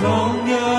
[0.00, 0.69] 总有。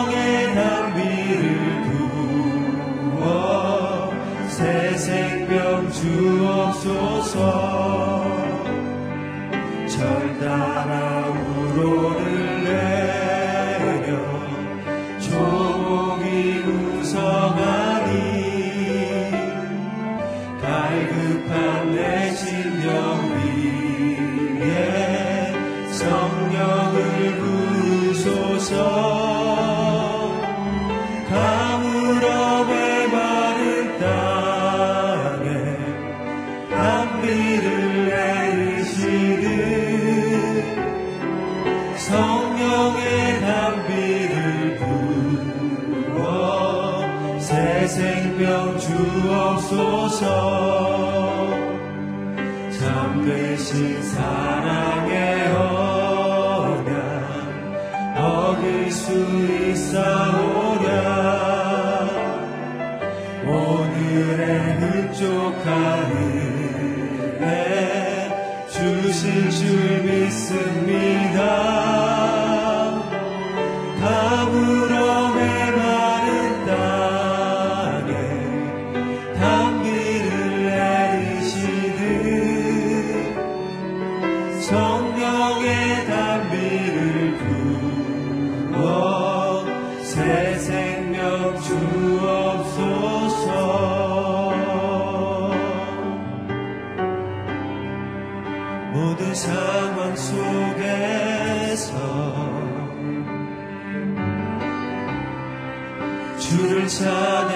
[107.03, 107.50] inside.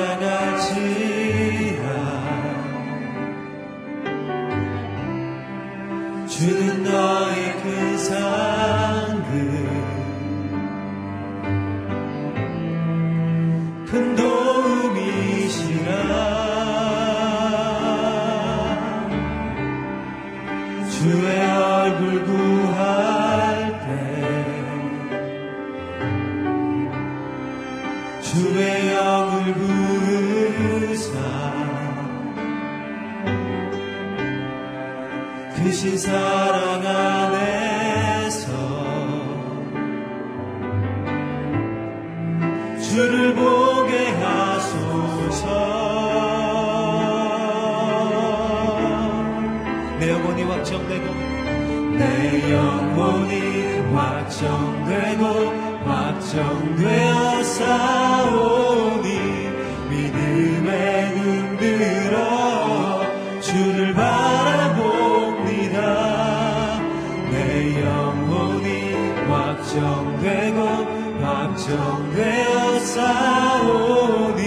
[72.85, 74.41] 쫓아오니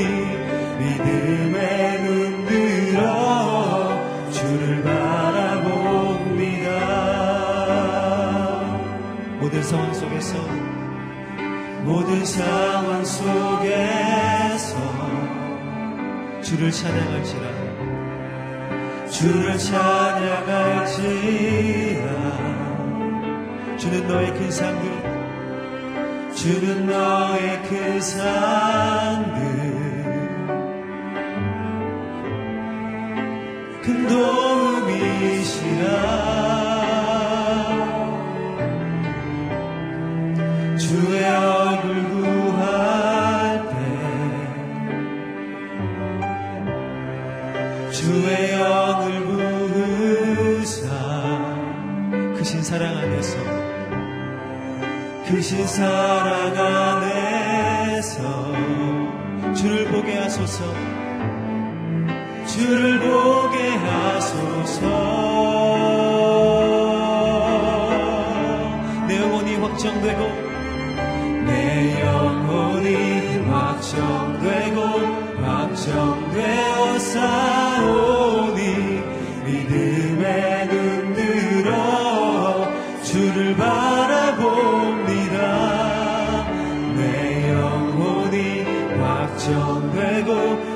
[0.78, 6.68] 믿음의 눈 들어 주를 바라봅니다.
[9.40, 10.38] 모든 상황 속에서
[11.82, 14.78] 모든 상황 속에서
[16.42, 17.58] 주를 찬양할지라
[19.10, 20.78] 주를 찬양할지라.
[23.78, 24.97] 주는 너의 큰 상들
[26.38, 29.42] 주는 너의 그 산들
[33.82, 35.38] 큰 도움이시라.
[55.48, 58.52] 크신 사랑 안에서
[59.54, 60.62] 주를 보게 하소서.
[62.46, 62.97] 주를
[89.08, 90.30] 확정되고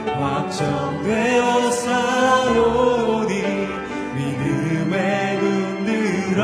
[0.06, 3.32] 확정되어 싸우니
[4.16, 6.40] 믿음에 눈들어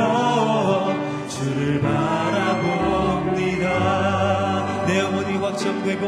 [1.29, 3.67] 주를 바라봅니다.
[4.87, 6.05] 내 영혼이 확정되고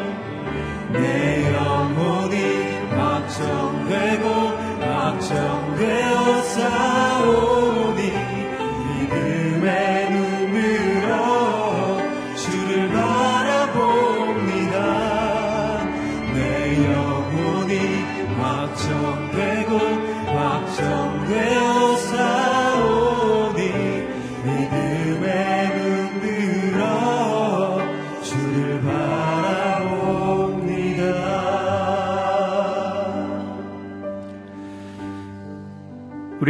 [0.92, 2.36] 내 영혼이
[2.90, 4.24] 확정되고
[4.80, 7.89] 확정되어 싸우니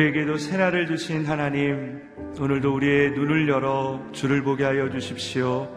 [0.00, 2.00] 우리에게도 새날을 주신 하나님,
[2.38, 5.69] 오늘도 우리의 눈을 열어 주를 보게 하여 주십시오.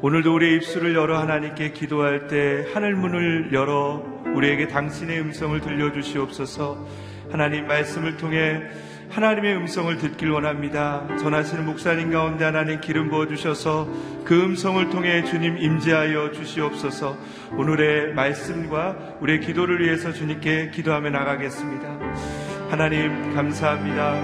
[0.00, 4.04] 오늘도 우리의 입술을 열어 하나님께 기도할 때 하늘 문을 열어
[4.36, 6.86] 우리에게 당신의 음성을 들려주시옵소서.
[7.32, 8.62] 하나님 말씀을 통해
[9.10, 11.08] 하나님의 음성을 듣길 원합니다.
[11.16, 13.88] 전하시는 목사님 가운데 하나님 기름 부어 주셔서
[14.24, 17.16] 그 음성을 통해 주님 임재하여 주시옵소서.
[17.56, 22.37] 오늘의 말씀과 우리의 기도를 위해서 주님께 기도하며 나가겠습니다.
[22.70, 24.14] 하나님 감사합니다.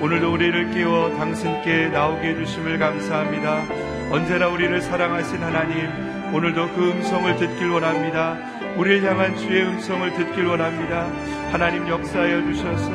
[0.00, 3.62] 오늘도 우리를 깨워 당신께 나오게 해주심을 감사합니다.
[4.10, 8.38] 언제나 우리를 사랑하신 하나님, 오늘도 그 음성을 듣길 원합니다.
[8.78, 11.08] 우리를 향한 주의 음성을 듣길 원합니다.
[11.52, 12.90] 하나님 역사하여 주셔서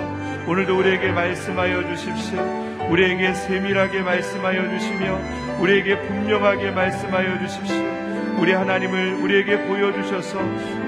[0.48, 2.42] 오늘도 우리에게 말씀하여 주십시오.
[2.90, 5.20] 우리에게 세밀하게 말씀하여 주시며
[5.60, 8.05] 우리에게 분명하게 말씀하여 주십시오.
[8.38, 10.40] 우리 하나님을 우리에게 보여주셔서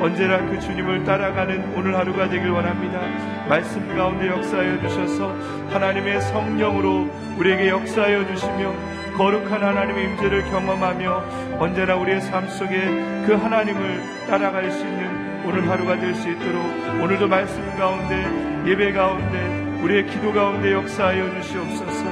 [0.01, 2.99] 언제나 그 주님을 따라가는 오늘 하루가 되길 원합니다.
[3.47, 5.33] 말씀 가운데 역사하여 주셔서
[5.69, 8.73] 하나님의 성령으로 우리에게 역사하여 주시며
[9.17, 12.79] 거룩한 하나님의 임재를 경험하며 언제나 우리의 삶 속에
[13.25, 16.61] 그 하나님을 따라갈 수 있는 오늘 하루가 될 수 있도록
[17.01, 22.05] 오늘도 말씀 가운데 예배 가운데 우리의 기도 가운데 역사하여 주시옵소서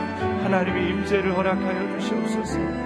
[0.44, 2.85] 하나님의 임재를 허락하여 주시옵소서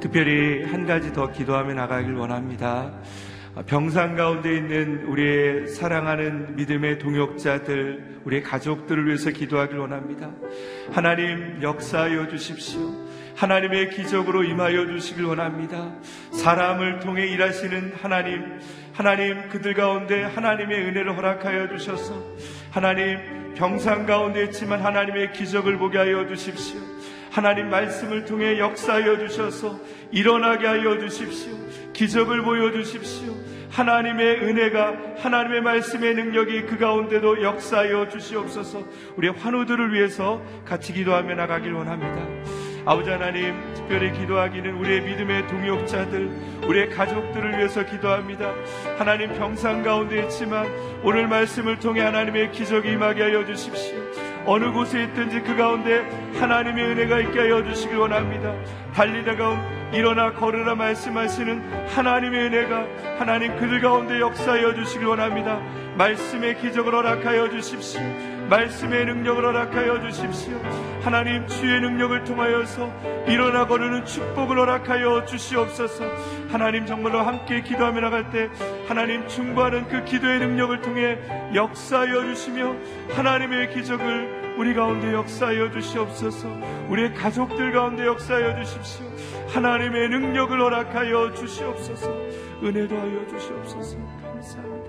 [0.00, 2.92] 특별히 한 가지 더 기도하며 나가길 원합니다.
[3.66, 10.30] 병상 가운데 있는 우리의 사랑하는 믿음의 동역자들, 우리의 가족들을 위해서 기도하길 원합니다.
[10.92, 13.08] 하나님 역사하여 주십시오.
[13.34, 15.92] 하나님의 기적으로 임하여 주시길 원합니다.
[16.32, 18.58] 사람을 통해 일하시는 하나님,
[18.92, 22.14] 하나님 그들 가운데 하나님의 은혜를 허락하여 주셔서
[22.70, 26.80] 하나님 병상 가운데 있지만 하나님의 기적을 보게 하여 주십시오.
[27.30, 29.78] 하나님 말씀을 통해 역사하여 주셔서
[30.10, 31.52] 일어나게 하여 주십시오.
[31.92, 33.34] 기적을 보여 주십시오.
[33.70, 38.82] 하나님의 은혜가 하나님의 말씀의 능력이 그 가운데도 역사하여 주시옵소서.
[39.16, 42.26] 우리 환우들을 위해서 같이 기도하며 나가길 원합니다.
[42.86, 46.30] 아버지 하나님, 특별히 기도하기는 우리의 믿음의 동역자들,
[46.66, 48.50] 우리의 가족들을 위해서 기도합니다.
[48.96, 50.66] 하나님 병상 가운데 있지만
[51.02, 53.98] 오늘 말씀을 통해 하나님의 기적이 임하게 하여 주십시오.
[54.48, 55.98] 어느 곳에 있든지 그 가운데
[56.40, 58.54] 하나님의 은혜가 있게 하여 주시길 원합니다.
[58.94, 59.60] 달리다가
[59.92, 62.86] 일어나 걸으라 말씀하시는 하나님의 은혜가
[63.18, 65.60] 하나님 그들 가운데 역사하여 주시길 원합니다.
[65.98, 68.00] 말씀의 기적을 허락하여 주십시오.
[68.48, 70.58] 말씀의 능력을 허락하여 주십시오.
[71.02, 72.90] 하나님 주의 능력을 통하여서
[73.28, 76.04] 일어나 거르는 축복을 허락하여 주시옵소서.
[76.50, 78.48] 하나님 정말로 함께 기도하며 나갈 때
[78.88, 81.18] 하나님 충고하는 그 기도의 능력을 통해
[81.54, 82.74] 역사하여 주시며
[83.10, 86.48] 하나님의 기적을 우리 가운데 역사하여 주시옵소서.
[86.90, 89.06] 우리의 가족들 가운데 역사하여 주십시오.
[89.50, 92.12] 하나님의 능력을 허락하여 주시옵소서.
[92.64, 93.96] 은혜도 하여 주시옵소서.
[94.20, 94.88] 감사합니다.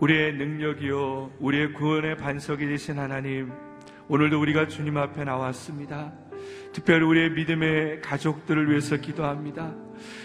[0.00, 3.52] 우리의 능력이요, 우리의 구원의 반석이 되신 하나님,
[4.08, 6.14] 오늘도 우리가 주님 앞에 나왔습니다.
[6.72, 9.74] 특별히 우리의 믿음의 가족들을 위해서 기도합니다.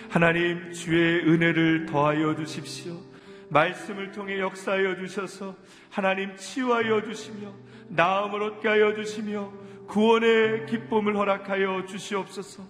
[0.09, 3.06] 하나님, 주의 은혜를 더하여 주십시오.
[3.49, 5.55] 말씀을 통해 역사하여 주셔서
[5.89, 7.53] 하나님 치유하여 주시며
[7.89, 9.51] 나음을 얻게 하여 주시며
[9.87, 12.63] 구원의 기쁨을 허락하여 주시옵소서.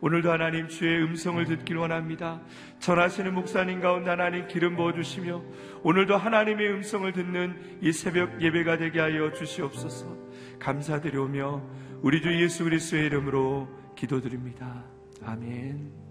[0.00, 2.40] 오늘도 하나님 주의 음성을 듣길 원합니다.
[2.78, 5.42] 전하시는 목사님 가운데 하나님 기름 부어 주시며
[5.82, 10.16] 오늘도 하나님의 음성을 듣는 이 새벽 예배가 되게 하여 주시옵소서.
[10.60, 11.62] 감사드리오며
[12.02, 14.84] 우리 주 예수 그리스도의 이름으로 기도드립니다.
[15.24, 16.07] 아멘.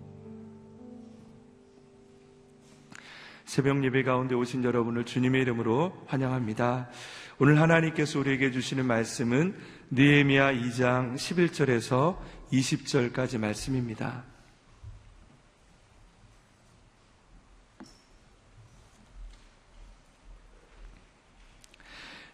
[3.47, 6.89] 새벽 예배 가운데 오신 여러분을 주님의 이름으로 환영합니다.
[7.39, 9.55] 오늘 하나님께서 우리에게 주시는 말씀은
[9.89, 12.17] 느헤미야 2장 11절에서
[12.51, 14.25] 20절까지 말씀입니다.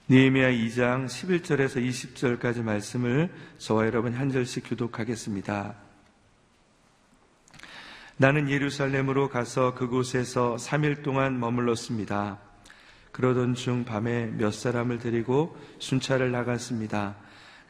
[0.10, 5.83] 느헤미야 2장 11절에서 20절까지 말씀을 저와 여러분 한 절씩 교독하겠습니다.
[8.17, 12.38] 나는 예루살렘으로 가서 그곳에서 3일 동안 머물렀습니다.
[13.12, 17.15] 그러던 중 밤에 몇 사람을 데리고 순찰을 나갔습니다.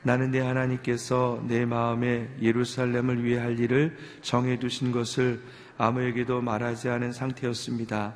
[0.02, 5.42] 나는 내 하나님께서 내 마음에 예루살렘을 위해 할 일을 정해두신 것을
[5.78, 8.16] 아무에게도 말하지 않은 상태였습니다.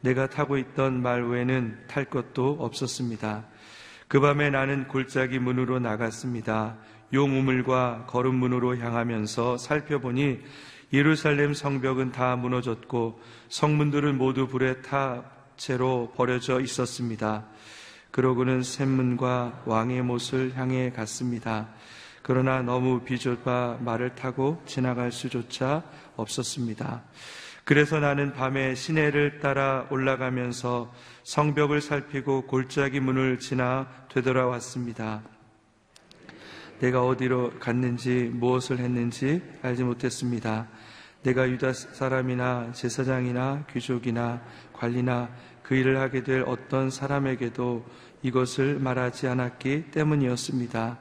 [0.00, 3.44] 내가 타고 있던 말 외에는 탈 것도 없었습니다.
[4.08, 6.78] 그 밤에 나는 골짜기 문으로 나갔습니다.
[7.12, 10.40] 용우물과 걸음문으로 향하면서 살펴보니
[10.92, 15.24] 예루살렘 성벽은 다 무너졌고 성문들은 모두 불에 타
[15.56, 17.44] 채로 버려져 있었습니다.
[18.10, 21.68] 그러고는 샘문과 왕의 못을 향해 갔습니다.
[22.22, 25.82] 그러나 너무 비좁아 말을 타고 지나갈 수조차
[26.16, 27.02] 없었습니다.
[27.64, 30.92] 그래서 나는 밤에 시내를 따라 올라가면서
[31.24, 35.22] 성벽을 살피고 골짜기 문을 지나 되돌아왔습니다.
[36.80, 40.68] 내가 어디로 갔는지 무엇을 했는지 알지 못했습니다.
[41.22, 44.42] 내가 유다 사람이나 제사장이나 귀족이나
[44.72, 45.28] 관리나
[45.62, 47.84] 그 일을 하게 될 어떤 사람에게도
[48.22, 50.98] 이것을 말하지 않았기 때문이었습니다.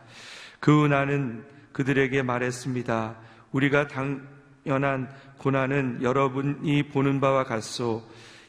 [0.60, 3.18] 그 후 나는 그들에게 말했습니다.
[3.52, 8.02] 우리가 당연한 고난은 여러분이 보는 바와 같소.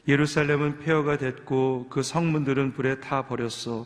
[0.07, 3.85] 예루살렘은 폐허가 됐고 그 성문들은 불에 타 버렸소.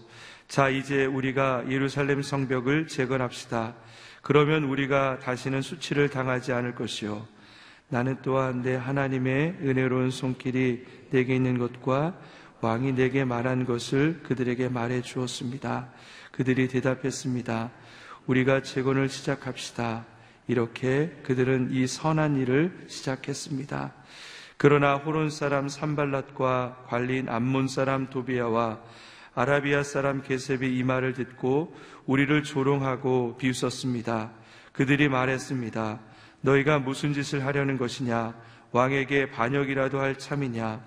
[0.51, 3.73] 자, 이제 우리가 예루살렘 성벽을 재건합시다.
[4.21, 7.25] 그러면 우리가 다시는 수치를 당하지 않을 것이요.
[7.87, 12.19] 나는 또한 내 하나님의 은혜로운 손길이 내게 있는 것과
[12.59, 15.87] 왕이 내게 말한 것을 그들에게 말해 주었습니다.
[16.33, 17.71] 그들이 대답했습니다.
[18.27, 20.05] 우리가 재건을 시작합시다.
[20.49, 23.93] 이렇게 그들은 이 선한 일을 시작했습니다.
[24.57, 28.81] 그러나 호론 사람 산발랏과 관리인 암몬 사람 도비아와
[29.33, 34.31] 아라비아 사람 게셉이 이 말을 듣고 우리를 조롱하고 비웃었습니다.
[34.73, 35.99] 그들이 말했습니다.
[36.41, 38.33] 너희가 무슨 짓을 하려는 것이냐?
[38.71, 40.81] 왕에게 반역이라도 할 참이냐?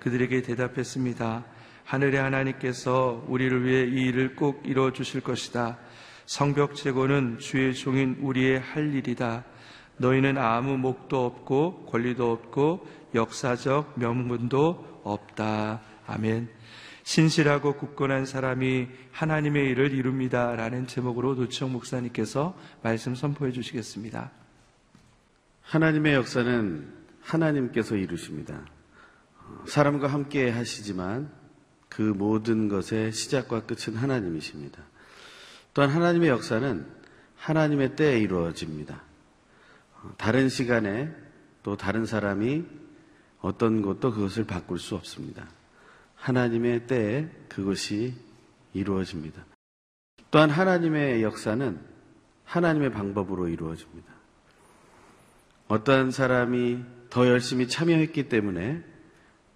[0.00, 1.44] 그들에게 대답했습니다.
[1.84, 5.78] 하늘의 하나님께서 우리를 위해 이 일을 꼭 이루어 주실 것이다.
[6.26, 9.44] 성벽 재고는 주의 종인 우리의 할 일이다.
[9.98, 15.82] 너희는 아무 목도 없고 권리도 없고 역사적 명분도 없다.
[16.06, 16.48] 아멘.
[17.04, 20.54] 신실하고 굳건한 사람이 하나님의 일을 이룹니다.
[20.54, 24.30] 라는 제목으로 노청 목사님께서 말씀 선포해 주시겠습니다.
[25.62, 28.64] 하나님의 역사는 하나님께서 이루십니다.
[29.66, 31.30] 사람과 함께 하시지만
[31.88, 34.82] 그 모든 것의 시작과 끝은 하나님이십니다.
[35.74, 36.86] 또한 하나님의 역사는
[37.36, 39.02] 하나님의 때에 이루어집니다.
[40.16, 41.14] 다른 시간에
[41.62, 42.64] 또 다른 사람이
[43.40, 45.48] 어떤 것도 그것을 바꿀 수 없습니다.
[46.22, 48.14] 하나님의 때에 그것이
[48.74, 49.44] 이루어집니다.
[50.30, 51.80] 또한 하나님의 역사는
[52.44, 54.12] 하나님의 방법으로 이루어집니다.
[55.66, 58.84] 어떠한 사람이 더 열심히 참여했기 때문에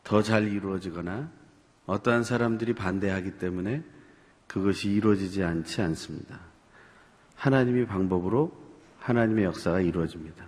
[0.03, 1.31] 더 잘 이루어지거나
[1.87, 3.83] 어떠한 사람들이 반대하기 때문에
[4.49, 6.41] 그것이 이루어지지 않지 않습니다.
[7.37, 8.53] 하나님의 방법으로
[9.01, 10.45] 하나님의 역사가 이루어집니다.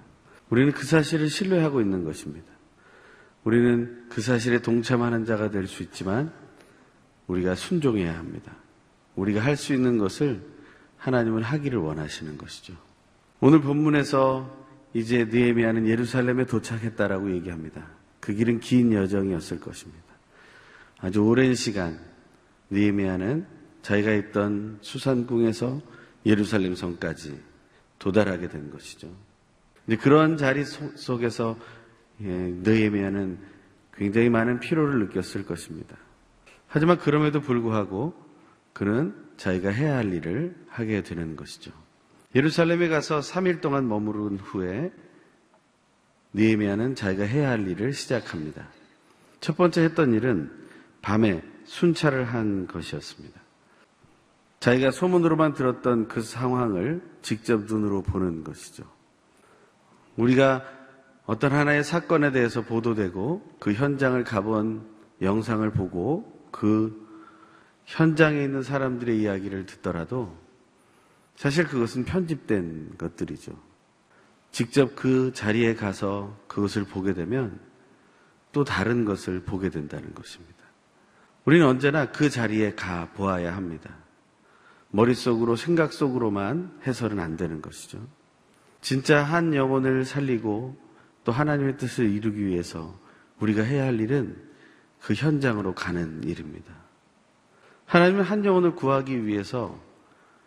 [0.50, 2.58] 우리는 그 사실을 신뢰하고 있는 것입니다.
[3.49, 6.31] 우리는 그 사실에 동참하는 자가 될 수 있지만
[7.28, 8.55] 우리가 순종해야 합니다.
[9.17, 10.43] 우리가 할 수 있는 것을
[10.99, 12.75] 하나님은 하기를 원하시는 것이죠.
[13.40, 17.87] 오늘 본문에서 이제 느헤미야는 예루살렘에 도착했다라고 얘기합니다.
[18.21, 20.05] 그 길은 긴 여정이었을 것입니다.
[20.99, 21.99] 아주 오랜 시간
[22.69, 23.47] 느헤미야는
[23.81, 25.81] 자기가 있던 수산궁에서
[26.26, 27.40] 예루살렘 성까지
[27.99, 29.09] 도달하게 된 것이죠.
[30.00, 31.77] 그런 자리 속에서 예,
[32.18, 33.38] 느헤미야는
[33.94, 35.96] 굉장히 많은 피로를 느꼈을 것입니다.
[36.66, 38.14] 하지만 그럼에도 불구하고
[38.72, 41.72] 그는 자기가 해야 할 일을 하게 되는 것이죠.
[42.34, 44.92] 예루살렘에 가서 3일 동안 머무른 후에
[46.34, 48.68] 느헤미야는 자기가 해야 할 일을 시작합니다.
[49.40, 50.50] 첫 번째 했던 일은
[51.00, 53.40] 밤에 순찰을 한 것이었습니다.
[54.60, 58.84] 자기가 소문으로만 들었던 그 상황을 직접 눈으로 보는 것이죠.
[60.16, 60.64] 우리가
[61.28, 64.80] 어떤 하나의 사건에 대해서 보도되고 그 현장을 가본
[65.20, 67.06] 영상을 보고 그
[67.85, 70.35] 현장에 있는 사람들의 이야기를 듣더라도
[71.37, 73.52] 사실 그것은 편집된 것들이죠.
[74.52, 77.61] 직접 그 자리에 가서 그것을 보게 되면
[78.52, 80.56] 또 다른 것을 보게 된다는 것입니다.
[81.44, 83.94] 우리는 언제나 그 자리에 가 보아야 합니다.
[84.92, 88.00] 머릿속으로, 생각 속으로만 해서는 안 되는 것이죠.
[88.80, 90.88] 진짜 한 영혼을 살리고
[91.28, 92.99] 또 하나님의 뜻을 이루기 위해서
[93.38, 94.35] 우리가 해야 할 일은
[94.99, 96.73] 그 현장으로 가는 일입니다.
[97.85, 99.78] 하나님은 한 영혼을 구하기 위해서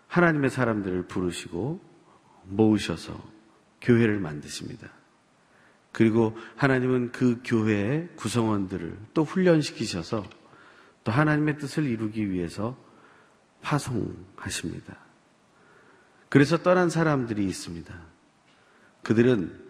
[0.08, 1.80] 하나님의 사람들을 부르시고
[2.46, 3.16] 모으셔서
[3.80, 4.90] 교회를 만드십니다.
[5.92, 10.26] 그리고 하나님은 그 교회의 구성원들을 또 훈련시키셔서
[11.04, 12.76] 또 하나님의 뜻을 이루기 위해서
[13.62, 14.98] 파송하십니다.
[16.28, 17.94] 그래서 떠난 사람들이 있습니다.
[19.04, 19.61] 그들은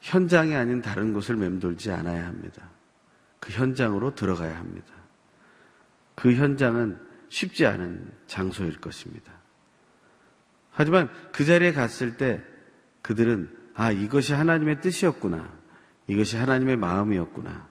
[0.00, 2.70] 현장이 아닌 다른 곳을 맴돌지 않아야 합니다.
[3.38, 4.88] 그 현장으로 들어가야 합니다.
[6.14, 9.32] 그 현장은 쉽지 않은 장소일 것입니다.
[10.70, 12.42] 하지만 그 자리에 갔을 때
[13.02, 15.50] 그들은 아, 이것이 하나님의 뜻이었구나.
[16.06, 17.68] 이것이 하나님의 마음이었구나.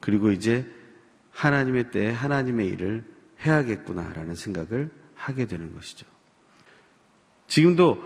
[0.00, 0.66] 그리고 이제
[1.30, 3.04] 하나님의 때에 하나님의 일을
[3.44, 6.06] 해야겠구나라는 생각을 하게 되는 것이죠.
[7.46, 8.02] 지금도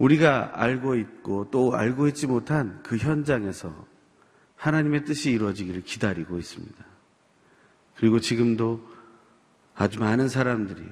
[0.00, 3.86] 우리가 알고 있고 또 알고 있지 못한 그 현장에서
[4.56, 6.84] 하나님의 뜻이 이루어지기를 기다리고 있습니다.
[7.96, 8.86] 그리고 지금도
[9.74, 10.82] 아주 많은 사람들이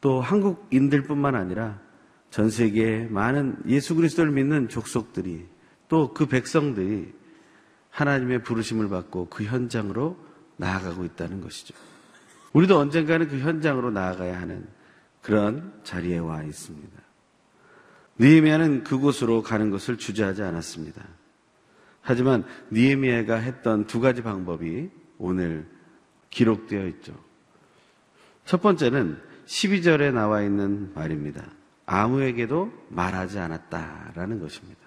[0.00, 1.80] 또 한국인들뿐만 아니라
[2.30, 5.46] 전 세계에 많은 예수 그리스도를 믿는 족속들이
[5.88, 7.12] 또 그 백성들이
[7.90, 10.18] 하나님의 부르심을 받고 그 현장으로
[10.56, 11.74] 나아가고 있다는 것이죠.
[12.52, 14.66] 우리도 언젠가는 그 현장으로 나아가야 하는
[15.20, 17.07] 그런 자리에 와 있습니다.
[18.18, 21.02] 느헤미야는 그곳으로 가는 것을 주저하지 않았습니다.
[22.00, 25.66] 하지만 느헤미야가 했던 두 가지 방법이 오늘
[26.30, 27.14] 기록되어 있죠.
[28.44, 31.44] 첫 번째는 12절에 나와 있는 말입니다.
[31.86, 34.80] 아무에게도 말하지 않았다라는 것입니다.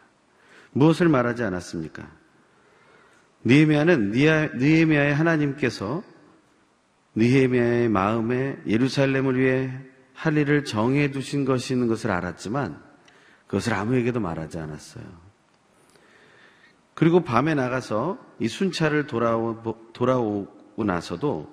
[0.72, 2.10] 무엇을 말하지 않았습니까?
[3.44, 6.04] 느헤미야는 느헤미야의 하나님께서
[7.15, 9.72] 느헤미야의 마음에 예루살렘을 위해
[10.13, 12.90] 할 일을 정해 두신 것이 있는 것을 알았지만
[13.51, 15.03] 그것을 아무에게도 말하지 않았어요.
[16.93, 19.61] 그리고 밤에 나가서 이 순찰을 돌아오,
[19.91, 21.51] 돌아오고 나서도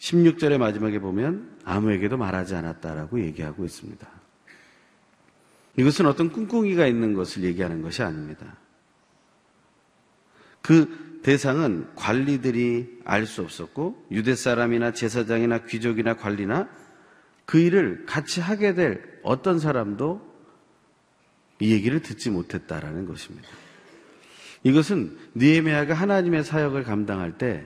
[0.00, 4.08] 16절의 마지막에 보면 아무에게도 말하지 않았다라고 얘기하고 있습니다.
[5.76, 8.56] 이것은 어떤 꿍꿍이가 있는 것을 얘기하는 것이 아닙니다.
[10.60, 16.68] 그 대상은 관리들이 알 수 없었고 유대 사람이나 제사장이나 귀족이나 관리나
[17.46, 20.31] 그 일을 같이 하게 될 어떤 사람도
[21.62, 23.48] 이 얘기를 듣지 못했다라는 것입니다.
[24.64, 27.64] 이것은 느헤미야가 하나님의 사역을 감당할 때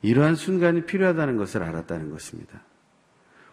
[0.00, 2.62] 이러한 순간이 필요하다는 것을 알았다는 것입니다.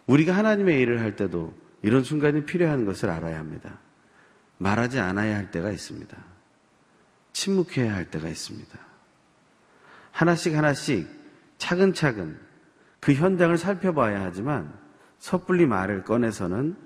[0.06, 3.78] 우리가 하나님의 일을 할 때도 이런 순간이 필요한 것을 알아야 합니다.
[4.56, 6.16] 말하지 않아야 할 때가 있습니다.
[7.34, 8.78] 침묵해야 할 때가 있습니다.
[10.10, 11.06] 하나씩 하나씩
[11.58, 12.40] 차근차근
[12.98, 14.72] 그 현장을 살펴봐야 하지만
[15.18, 16.76] 섣불리 말을 꺼내서는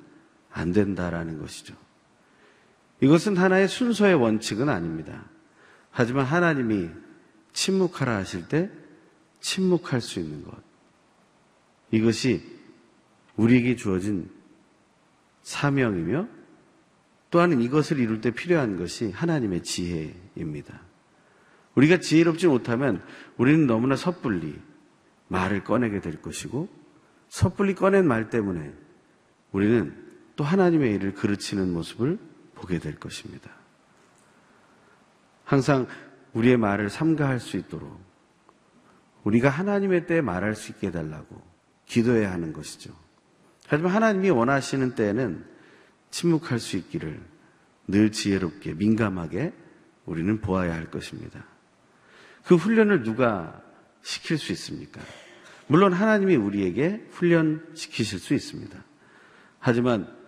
[0.50, 1.83] 안 된다라는 것이죠.
[3.04, 5.26] 이것은 하나의 순서의 원칙은 아닙니다.
[5.90, 6.88] 하지만 하나님이
[7.52, 8.70] 침묵하라 하실 때
[9.40, 10.56] 침묵할 수 있는 것.
[11.90, 12.42] 이것이
[13.36, 14.30] 우리에게 주어진
[15.42, 16.28] 사명이며
[17.30, 20.80] 또한 이것을 이룰 때 필요한 것이 하나님의 지혜입니다.
[21.74, 23.02] 우리가 지혜롭지 못하면
[23.36, 24.58] 우리는 너무나 섣불리
[25.28, 26.70] 말을 꺼내게 될 것이고
[27.28, 28.72] 섣불리 꺼낸 말 때문에
[29.52, 29.94] 우리는
[30.36, 32.18] 또 하나님의 일을 그르치는 모습을
[32.64, 33.50] 보게 될 것입니다.
[35.44, 35.86] 항상
[36.32, 38.00] 우리의 말을 삼가할 수 있도록
[39.24, 41.42] 우리가 하나님의 때에 말할 수 있게 해달라고
[41.84, 42.94] 기도해야 하는 것이죠.
[43.66, 45.44] 하지만 하나님이 원하시는 때에는
[46.10, 47.20] 침묵할 수 있기를
[47.86, 49.52] 늘 지혜롭게 민감하게
[50.06, 51.44] 우리는 보아야 할 것입니다.
[52.44, 53.62] 그 훈련을 누가
[54.02, 55.00] 시킬 수 있습니까?
[55.66, 58.82] 물론 하나님이 우리에게 훈련시키실 수 있습니다.
[59.58, 60.23] 하지만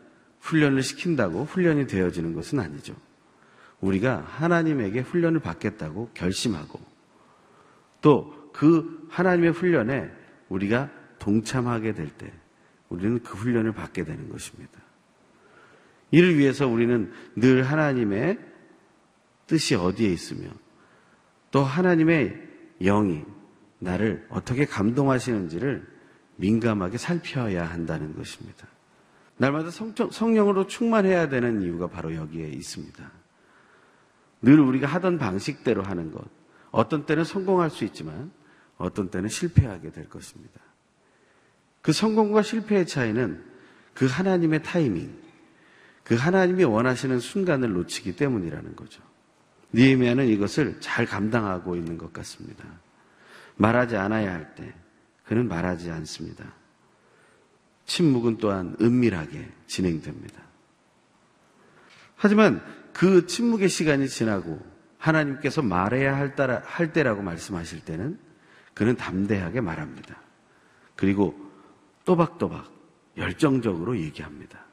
[0.47, 2.95] 훈련을 시킨다고 훈련이 되어지는 것은 아니죠.
[3.81, 6.81] 우리가 하나님에게 훈련을 받겠다고 결심하고
[8.01, 10.11] 또 그 하나님의 훈련에
[10.49, 12.33] 우리가 동참하게 될 때
[12.89, 14.81] 우리는 그 훈련을 받게 되는 것입니다.
[16.11, 18.39] 이를 위해서 우리는 늘 하나님의
[19.47, 20.49] 뜻이 어디에 있으며
[21.51, 22.49] 또 하나님의
[22.81, 23.25] 영이
[23.79, 25.87] 나를 어떻게 감동하시는지를
[26.37, 28.67] 민감하게 살펴야 한다는 것입니다.
[29.37, 33.11] 날마다 성령, 성령으로 충만해야 되는 이유가 바로 여기에 있습니다.
[34.43, 36.25] 늘 우리가 하던 방식대로 하는 것.
[36.71, 38.31] 어떤 때는 성공할 수 있지만
[38.77, 40.61] 어떤 때는 실패하게 될 것입니다.
[41.83, 43.45] 그 성공과 실패의 차이는
[43.95, 45.17] 그 하나님의 타이밍,
[46.05, 49.03] 그 하나님이 원하시는 순간을 놓치기 때문이라는 거죠.
[49.75, 52.65] 니에미아는 이것을 잘 감당하고 있는 것 같습니다.
[53.57, 54.75] 말하지 않아야 할 때
[55.25, 56.45] 그는 말하지 않습니다.
[57.87, 60.43] 침묵은 또한 은밀하게 진행됩니다.
[62.17, 64.61] 하지만 그 침묵의 시간이 지나고
[64.99, 68.19] 하나님께서 말해야 할, 따라, 할 때라고 말씀하실 때는
[68.75, 70.21] 그는 담대하게 말합니다.
[70.97, 71.39] 그리고
[72.05, 72.73] 또박또박
[73.17, 74.65] 열정적으로 얘기합니다.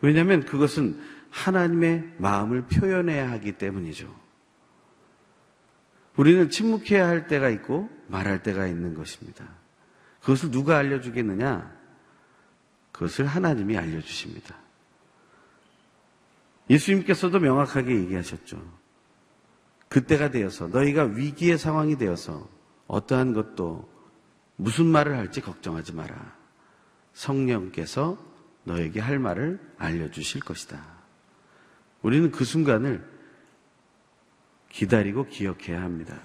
[0.00, 4.14] 왜냐하면 그것은 하나님의 마음을 표현해야 하기 때문이죠.
[6.16, 9.46] 우리는 침묵해야 할 때가 있고 말할 때가 있는 것입니다.
[10.20, 11.81] 그것을 누가 알려주겠느냐?
[12.92, 14.56] 그것을 하나님이 알려주십니다.
[16.70, 18.62] 예수님께서도 명확하게 얘기하셨죠.
[19.88, 22.48] 그때가 되어서 너희가 위기의 상황이 되어서
[22.86, 23.90] 어떠한 것도
[24.56, 26.36] 무슨 말을 할지 걱정하지 마라.
[27.12, 28.18] 성령께서
[28.64, 30.82] 너에게 할 말을 알려주실 것이다.
[32.02, 33.06] 우리는 그 순간을
[34.70, 36.20] 기다리고 기억해야 합니다.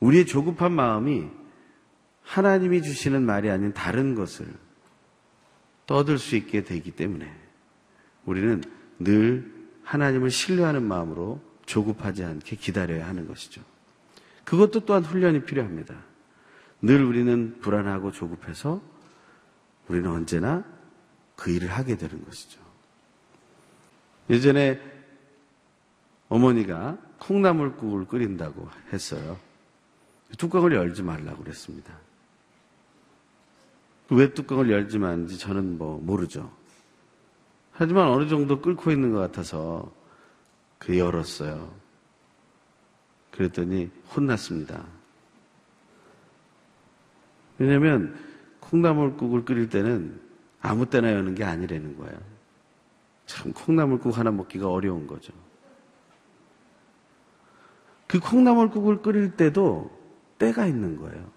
[0.00, 1.28] 우리의 조급한 마음이
[2.22, 4.46] 하나님이 주시는 말이 아닌 다른 것을
[5.86, 7.32] 떠들 수 있게 되기 때문에
[8.24, 8.62] 우리는
[8.98, 13.62] 늘 하나님을 신뢰하는 마음으로 조급하지 않게 기다려야 하는 것이죠.
[14.44, 15.94] 그것도 또한 훈련이 필요합니다.
[16.82, 18.80] 늘 우리는 불안하고 조급해서
[19.88, 20.64] 우리는 언제나
[21.36, 22.60] 그 일을 하게 되는 것이죠.
[24.30, 24.80] 예전에
[26.28, 29.38] 어머니가 콩나물국을 끓인다고 했어요.
[30.38, 32.05] 뚜껑을 열지 말라고 그랬습니다.
[34.10, 36.50] 왜 뚜껑을 열지 말는지 저는 뭐 모르죠.
[37.72, 39.92] 하지만 어느 정도 끓고 있는 것 같아서
[40.78, 41.74] 그 열었어요.
[43.32, 44.84] 그랬더니 혼났습니다.
[47.58, 48.16] 왜냐면
[48.60, 50.20] 콩나물국을 끓일 때는
[50.60, 52.18] 아무 때나 여는 게 아니라는 거예요.
[53.26, 55.32] 참 콩나물국 하나 먹기가 어려운 거죠.
[58.06, 59.90] 그 콩나물국을 끓일 때도
[60.38, 61.35] 때가 있는 거예요.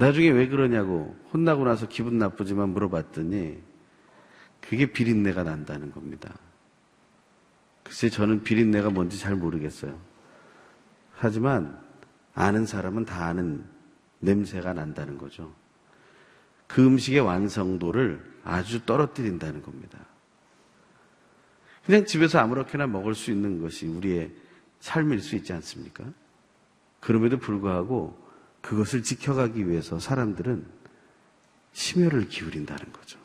[0.00, 3.58] 나중에 왜 그러냐고 혼나고 나서 기분 나쁘지만 물어봤더니
[4.62, 6.34] 그게 비린내가 난다는 겁니다.
[7.82, 10.00] 글쎄 저는 비린내가 뭔지 잘 모르겠어요.
[11.12, 11.78] 하지만
[12.34, 13.66] 아는 사람은 다 아는
[14.20, 15.52] 냄새가 난다는 거죠.
[16.66, 19.98] 그 음식의 완성도를 아주 떨어뜨린다는 겁니다.
[21.84, 24.32] 그냥 집에서 아무렇게나 먹을 수 있는 것이 우리의
[24.78, 26.04] 삶일 수 있지 않습니까?
[27.00, 28.29] 그럼에도 불구하고
[28.60, 30.66] 그것을 지켜가기 위해서 사람들은
[31.72, 33.18] 심혈을 기울인다는 거죠.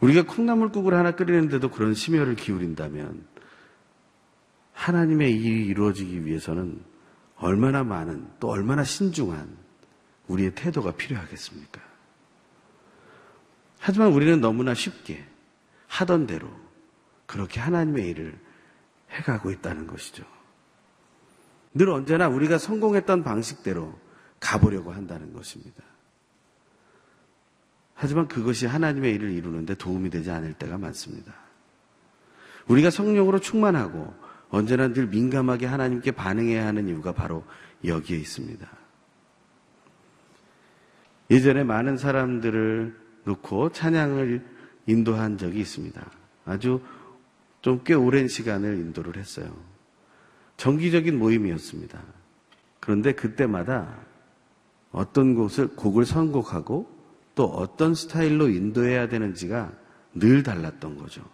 [0.00, 3.26] 우리가 콩나물국을 하나 끓이는데도 그런 심혈을 기울인다면
[4.72, 6.82] 하나님의 일이 이루어지기 위해서는
[7.36, 9.56] 얼마나 많은 또 얼마나 신중한
[10.28, 11.80] 우리의 태도가 필요하겠습니까?
[13.78, 15.24] 하지만 우리는 너무나 쉽게
[15.88, 16.48] 하던 대로
[17.26, 18.38] 그렇게 하나님의 일을
[19.10, 20.24] 해가고 있다는 것이죠.
[21.74, 23.98] 늘 언제나 우리가 성공했던 방식대로
[24.40, 25.82] 가보려고 한다는 것입니다.
[27.94, 31.32] 하지만 그것이 하나님의 일을 이루는데 도움이 되지 않을 때가 많습니다.
[32.66, 34.12] 우리가 성령으로 충만하고
[34.50, 37.44] 언제나 늘 민감하게 하나님께 반응해야 하는 이유가 바로
[37.84, 38.68] 여기에 있습니다.
[41.30, 44.44] 예전에 많은 사람들을 놓고 찬양을
[44.86, 46.10] 인도한 적이 있습니다.
[46.44, 46.82] 아주
[47.62, 49.71] 좀 꽤 오랜 시간을 인도를 했어요.
[50.62, 52.00] 정기적인 모임이었습니다.
[52.78, 53.96] 그런데 그때마다
[54.92, 56.88] 어떤 곳을 곡을 선곡하고
[57.34, 59.72] 또 어떤 스타일로 인도해야 되는지가
[60.14, 61.28] 늘 달랐던 거죠.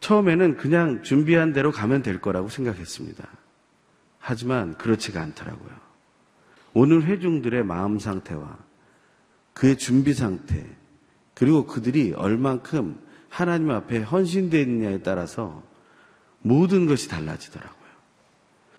[0.00, 3.26] 처음에는 그냥 준비한 대로 가면 될 거라고 생각했습니다.
[4.18, 5.72] 하지만 그렇지가 않더라고요.
[6.74, 8.58] 오늘 회중들의 마음 상태와
[9.54, 10.66] 그의 준비 상태,
[11.32, 15.62] 그리고 그들이 얼만큼 하나님 앞에 헌신되어 있느냐에 따라서
[16.44, 17.90] 모든 것이 달라지더라고요.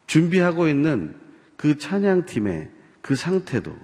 [0.05, 1.19] 준비하고 있는
[1.57, 3.75] 그 찬양팀의 그 상태도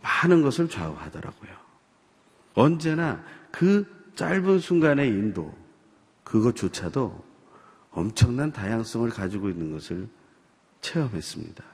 [0.00, 1.50] 많은 것을 좌우하더라고요.
[2.54, 5.52] 언제나 그 짧은 순간의 인도,
[6.22, 7.24] 그것조차도
[7.90, 10.08] 엄청난 다양성을 가지고 있는 것을
[10.80, 11.64] 체험했습니다.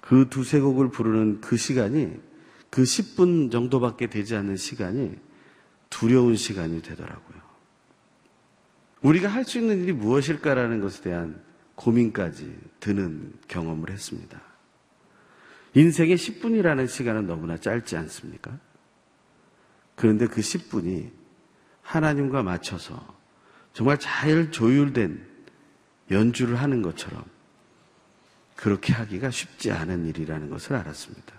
[0.00, 2.20] 그 두세 곡을 부르는 그 시간이
[2.70, 5.16] 그 10분 정도밖에 되지 않는 시간이
[5.88, 7.39] 두려운 시간이 되더라고요.
[9.02, 11.40] 우리가 할 수 있는 일이 무엇일까라는 것에 대한
[11.74, 14.40] 고민까지 드는 경험을 했습니다.
[15.74, 18.58] 인생의 10분이라는 시간은 너무나 짧지 않습니까?
[19.94, 21.10] 그런데 그 10분이
[21.82, 23.18] 하나님과 맞춰서
[23.72, 25.26] 정말 잘 조율된
[26.10, 27.24] 연주를 하는 것처럼
[28.56, 31.34] 그렇게 하기가 쉽지 않은 일이라는 것을 알았습니다.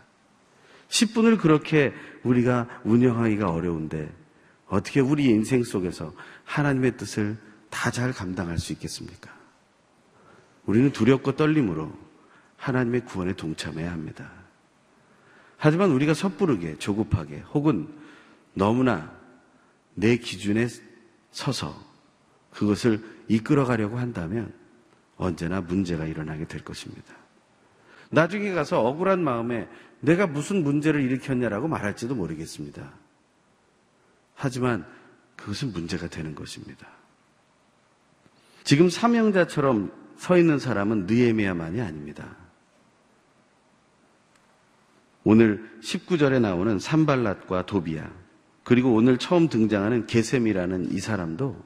[0.89, 1.93] 10분을 그렇게
[2.23, 4.11] 우리가 운영하기가 어려운데
[4.67, 6.13] 어떻게 우리 인생 속에서
[6.45, 7.37] 하나님의 뜻을
[7.71, 9.33] 다 잘 감당할 수 있겠습니까?
[10.65, 11.91] 우리는 두렵고 떨림으로
[12.57, 14.31] 하나님의 구원에 동참해야 합니다.
[15.57, 17.87] 하지만 우리가 섣부르게 조급하게 혹은
[18.53, 19.11] 너무나
[19.95, 20.67] 내 기준에
[21.31, 21.75] 서서
[22.51, 24.53] 그것을 이끌어가려고 한다면
[25.17, 27.15] 언제나 문제가 일어나게 될 것입니다.
[28.11, 29.67] 나중에 가서 억울한 마음에
[30.01, 32.91] 내가 무슨 문제를 일으켰냐라고 말할지도 모르겠습니다.
[34.35, 34.85] 하지만
[35.35, 37.00] 그것은 문제가 되는 것입니다.
[38.63, 42.35] 지금 사명자처럼 서 있는 사람은 느에미야만이 아닙니다.
[45.23, 48.11] 오늘 19절에 나오는 산발랏과 도비야
[48.63, 51.63] 그리고 오늘 처음 등장하는 게셈이라는 이 사람도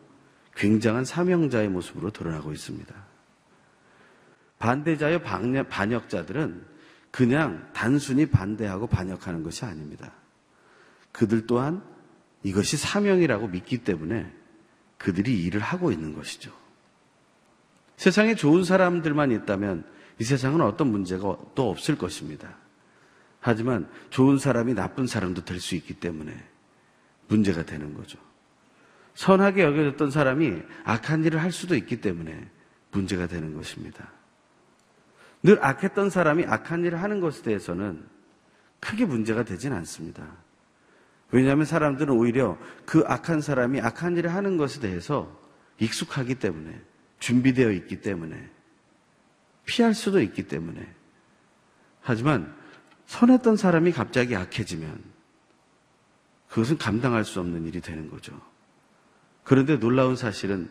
[0.55, 2.95] 굉장한 사명자의 모습으로 드러나고 있습니다.
[4.60, 6.65] 반대자여 반역 자들은
[7.12, 10.13] 그냥 단순히 반대하고 반역하는 것이 아닙니다.
[11.12, 11.84] 그들 또한
[12.43, 14.31] 이것이 사명이라고 믿기 때문에
[14.97, 16.64] 그들이 일을 하고 있는 것이죠.
[17.97, 19.86] 세상에 좋은 사람들만 있다면
[20.19, 22.55] 이 세상은 어떤 문제가 또 없을 것입니다.
[23.39, 26.36] 하지만 좋은 사람이 나쁜 사람도 될 수 있기 때문에
[27.27, 28.17] 문제가 되는 거죠.
[29.13, 32.49] 선하게 여겨졌던 사람이 악한 일을 할 수도 있기 때문에
[32.91, 34.10] 문제가 되는 것입니다.
[35.43, 38.03] 늘 악했던 사람이 악한 일을 하는 것에 대해서는
[38.79, 40.25] 크게 문제가 되진 않습니다.
[41.31, 45.39] 왜냐하면 사람들은 오히려 그 악한 사람이 악한 일을 하는 것에 대해서
[45.79, 46.81] 익숙하기 때문에
[47.19, 48.49] 준비되어 있기 때문에
[49.65, 50.88] 피할 수도 있기 때문에
[52.01, 52.56] 하지만
[53.08, 55.04] 선했던 사람이 갑자기 악해지면
[56.49, 58.39] 그것은 감당할 수 없는 일이 되는 거죠.
[59.43, 60.69] 그런데 놀라운 사실은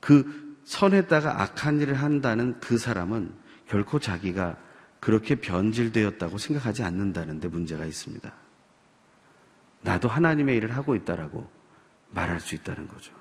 [0.00, 3.34] 그 선했다가 악한 일을 한다는 그 사람은
[3.66, 4.56] 결코 자기가
[5.00, 8.32] 그렇게 변질되었다고 생각하지 않는다는데 문제가 있습니다.
[9.82, 11.50] 나도 하나님의 일을 하고 있다라고
[12.10, 13.12] 말할 수 있다는 거죠.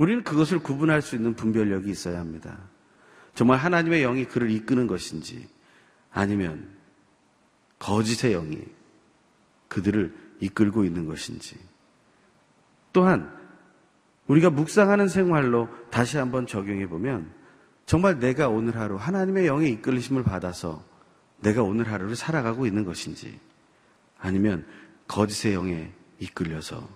[0.00, 2.58] 우리는 그것을 구분할 수 있는 분별력이 있어야 합니다.
[3.34, 5.46] 정말 하나님의 영이 그를 이끄는 것인지
[6.10, 6.70] 아니면
[7.78, 8.62] 거짓의 영이
[9.68, 11.58] 그들을 이끌고 있는 것인지
[12.94, 13.30] 또한
[14.26, 17.30] 우리가 묵상하는 생활로 다시 한번 적용해 보면
[17.84, 20.82] 정말 내가 오늘 하루 하나님의 영의 이끌리심을 받아서
[21.40, 23.38] 내가 오늘 하루를 살아가고 있는 것인지
[24.18, 24.64] 아니면
[25.08, 26.88] 거짓의 영에 이끌려서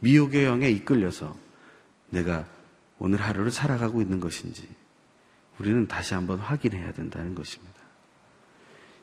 [0.00, 1.41] 미혹의 영에 이끌려서
[2.12, 2.46] 내가
[2.98, 4.68] 오늘 하루를 살아가고 있는 것인지
[5.58, 7.74] 우리는 다시 한번 확인해야 된다는 것입니다.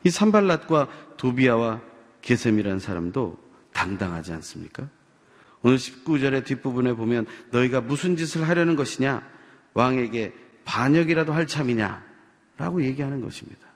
[0.03, 1.81] 이 산발랏과 도비아와
[2.21, 3.37] 게셈이라는 사람도
[3.73, 4.87] 당당하지 않습니까?
[5.61, 9.27] 오늘 19절의 뒷부분에 보면 너희가 무슨 짓을 하려는 것이냐?
[9.73, 12.05] 왕에게 반역이라도 할 참이냐?
[12.57, 13.67] 라고 얘기하는 것입니다.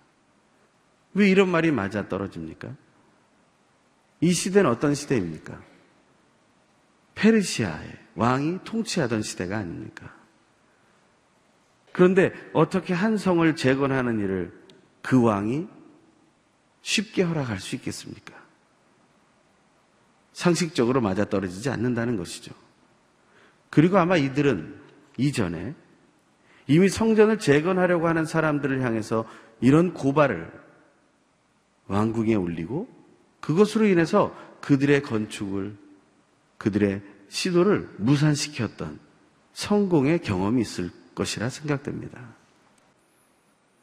[1.14, 2.74] 왜 이런 말이 맞아 떨어집니까?
[4.22, 5.62] 이 시대는 어떤 시대입니까?
[7.16, 10.14] 페르시아의 왕이 통치하던 시대가 아닙니까?
[11.92, 14.52] 그런데 어떻게 한 성을 재건하는 일을
[15.02, 15.68] 그 왕이
[16.82, 18.34] 쉽게 허락할 수 있겠습니까?
[20.34, 22.54] 상식적으로 맞아떨어지지 않는다는 것이죠.
[23.70, 24.82] 그리고 아마 이들은
[25.18, 25.76] 이전에
[26.68, 29.26] 이미 성전을 재건하려고 하는 사람들을 향해서
[29.62, 30.52] 이런 고발을
[31.88, 32.88] 왕궁에 올리고
[33.40, 35.76] 그것으로 인해서 그들의 건축을
[36.58, 37.02] 그들의
[37.34, 39.00] 시도를 무산시켰던
[39.54, 42.36] 성공의 경험이 있을 것이라 생각됩니다.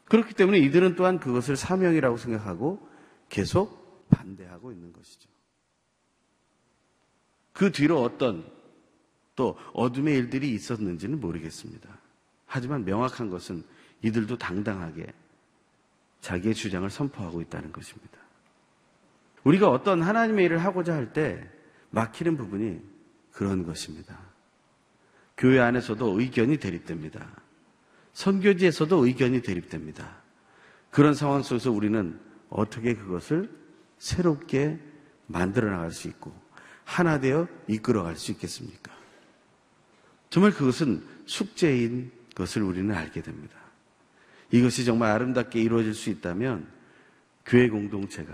[0.05, 2.87] 그렇기 때문에 이들은 또한 그것을 사명이라고 생각하고
[3.27, 5.29] 계속 반대하고 있는 것이죠.
[7.51, 8.49] 그 뒤로 어떤
[9.35, 11.89] 또 어둠의 일들이 있었는지는 모르겠습니다.
[12.45, 13.63] 하지만 명확한 것은
[14.01, 15.13] 이들도 당당하게
[16.21, 18.17] 자기의 주장을 선포하고 있다는 것입니다.
[19.43, 21.49] 우리가 어떤 하나님의 일을 하고자 할 때
[21.89, 22.90] 막히는 부분이
[23.31, 24.19] 그런 것입니다.
[25.37, 27.27] 교회 안에서도 의견이 대립됩니다.
[28.13, 30.17] 선교지에서도 의견이 대립됩니다.
[30.89, 33.49] 그런 상황 속에서 우리는 어떻게 그것을
[33.97, 34.79] 새롭게
[35.27, 36.33] 만들어 나갈 수 있고
[36.83, 38.91] 하나 되어 이끌어 갈 수 있겠습니까?
[40.29, 43.57] 정말 그것은 숙제인 것을 우리는 알게 됩니다.
[44.51, 46.67] 이것이 정말 아름답게 이루어질 수 있다면
[47.45, 48.33] 교회 공동체가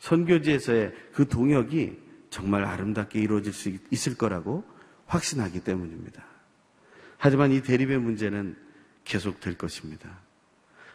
[0.00, 2.03] 선교지에서의 그 동역이
[2.34, 4.64] 정말 아름답게 이루어질 수 있을 거라고
[5.06, 6.24] 확신하기 때문입니다.
[7.16, 8.56] 하지만 이 대립의 문제는
[9.04, 10.18] 계속될 것입니다.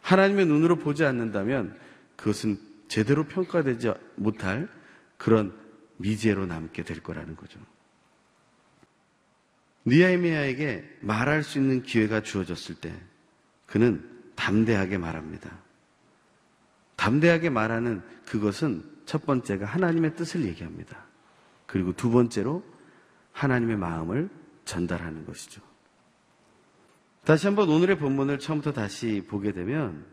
[0.01, 1.79] 하나님의 눈으로 보지 않는다면
[2.17, 4.67] 그것은 제대로 평가되지 못할
[5.15, 5.57] 그런
[5.95, 7.57] 미제로 남게 될 거라는 거죠.
[9.85, 12.93] 니아이미아에게 말할 수 있는 기회가 주어졌을 때
[13.65, 15.57] 그는 담대하게 말합니다.
[16.97, 21.08] 담대하게 말하는 그것은 첫 번째가 하나님의 뜻을 얘기합니다.
[21.69, 22.63] 그리고 두 번째로
[23.31, 24.29] 하나님의 마음을
[24.65, 25.61] 전달하는 것이죠.
[27.23, 30.03] 다시 한번 오늘의 본문을 처음부터 다시 보게 되면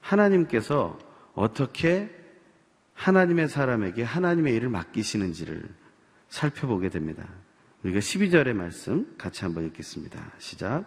[0.00, 0.98] 하나님께서
[1.34, 2.10] 어떻게
[2.94, 5.68] 하나님의 사람에게 하나님의 일을 맡기시는지를
[6.28, 7.28] 살펴보게 됩니다.
[7.82, 10.32] 우리가 12절의 말씀 같이 한번 읽겠습니다.
[10.38, 10.86] 시작.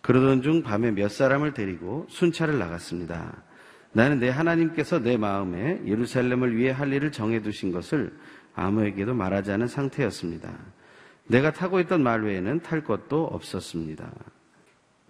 [0.00, 3.42] 그러던 중 밤에 몇 사람을 데리고 순찰을 나갔습니다.
[3.92, 8.16] 나는 내 하나님께서 내 마음에 예루살렘을 위해 할 일을 정해두신 것을
[8.54, 10.52] 아무에게도 말하지 않은 상태였습니다.
[11.26, 14.10] 내가 타고 있던 말 외에는 탈 것도 없었습니다.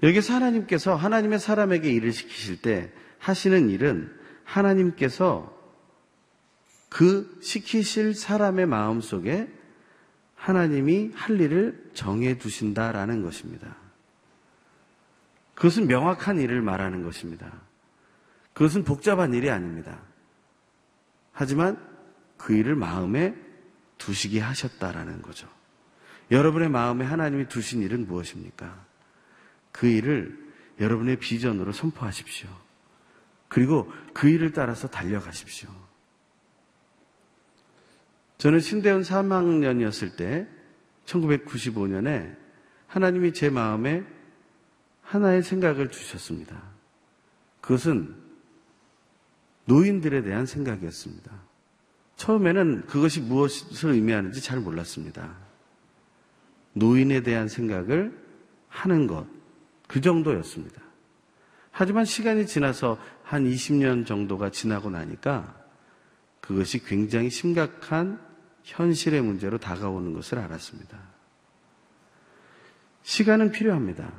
[0.03, 4.13] 여기서 하나님께서 하나님의 사람에게 일을 시키실 때 하시는 일은
[4.45, 5.53] 하나님께서
[6.89, 9.49] 그 시키실 사람의 마음 속에
[10.37, 13.77] 하나님이 할 일을 정해 두신다라는 것입니다.
[15.55, 17.51] 그것은 명확한 일을 말하는 것입니다.
[18.53, 19.99] 그것은 복잡한 일이 아닙니다.
[21.33, 21.79] 하지만
[22.45, 23.35] 그 일을 마음에
[23.97, 25.49] 두시게 하셨다라는 거죠.
[26.31, 28.85] 여러분의 마음에 하나님이 두신 일은 무엇입니까?
[29.73, 32.51] 그 일을 여러분의 비전으로 선포하십시오.
[33.49, 35.71] 그리고 그 일을 따라서 달려가십시오.
[38.37, 40.47] 저는 신대원 3학년이었을 때
[41.07, 42.37] 1995년에
[42.89, 44.05] 하나님이 제 마음에
[45.01, 46.63] 하나의 생각을 주셨습니다.
[47.63, 48.15] 그것은
[49.65, 51.54] 노인들에 대한 생각이었습니다.
[52.17, 55.37] 처음에는 그것이 무엇을 의미하는지 잘 몰랐습니다.
[56.73, 58.17] 노인에 대한 생각을
[58.69, 59.27] 하는 것,
[59.87, 60.83] 그 정도였습니다.
[61.71, 65.55] 하지만 시간이 지나서 한 20년 정도가 지나고 나니까
[66.41, 68.21] 그것이 굉장히 심각한
[68.63, 70.99] 현실의 문제로 다가오는 것을 알았습니다.
[73.03, 74.13] 시간은 필요합니다.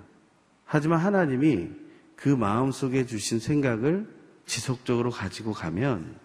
[0.66, 1.70] 하지만 하나님이
[2.16, 4.08] 그 마음 속에 주신 생각을
[4.46, 6.25] 지속적으로 가지고 가면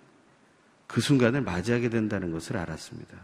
[0.91, 3.17] 그 순간을 맞이하게 된다는 것을 알았습니다.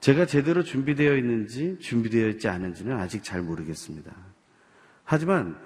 [0.00, 4.10] 제가 제대로 준비되어 있는지 준비되어 있지 않은지는 아직 잘 모르겠습니다.
[5.04, 5.58] 하지만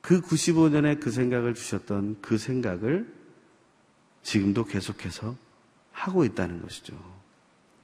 [0.00, 3.12] 그 95년에 그 생각을 주셨던 그 생각을
[4.22, 5.36] 지금도 계속해서
[5.90, 6.94] 하고 있다는 것이죠.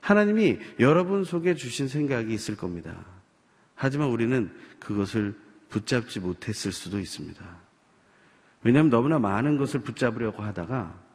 [0.00, 3.04] 하나님이 여러분 속에 주신 생각이 있을 겁니다.
[3.74, 5.34] 하지만 우리는 그것을
[5.68, 7.44] 붙잡지 못했을 수도 있습니다.
[8.62, 11.09] 왜냐하면 너무나 많은 것을 붙잡으려고 하다가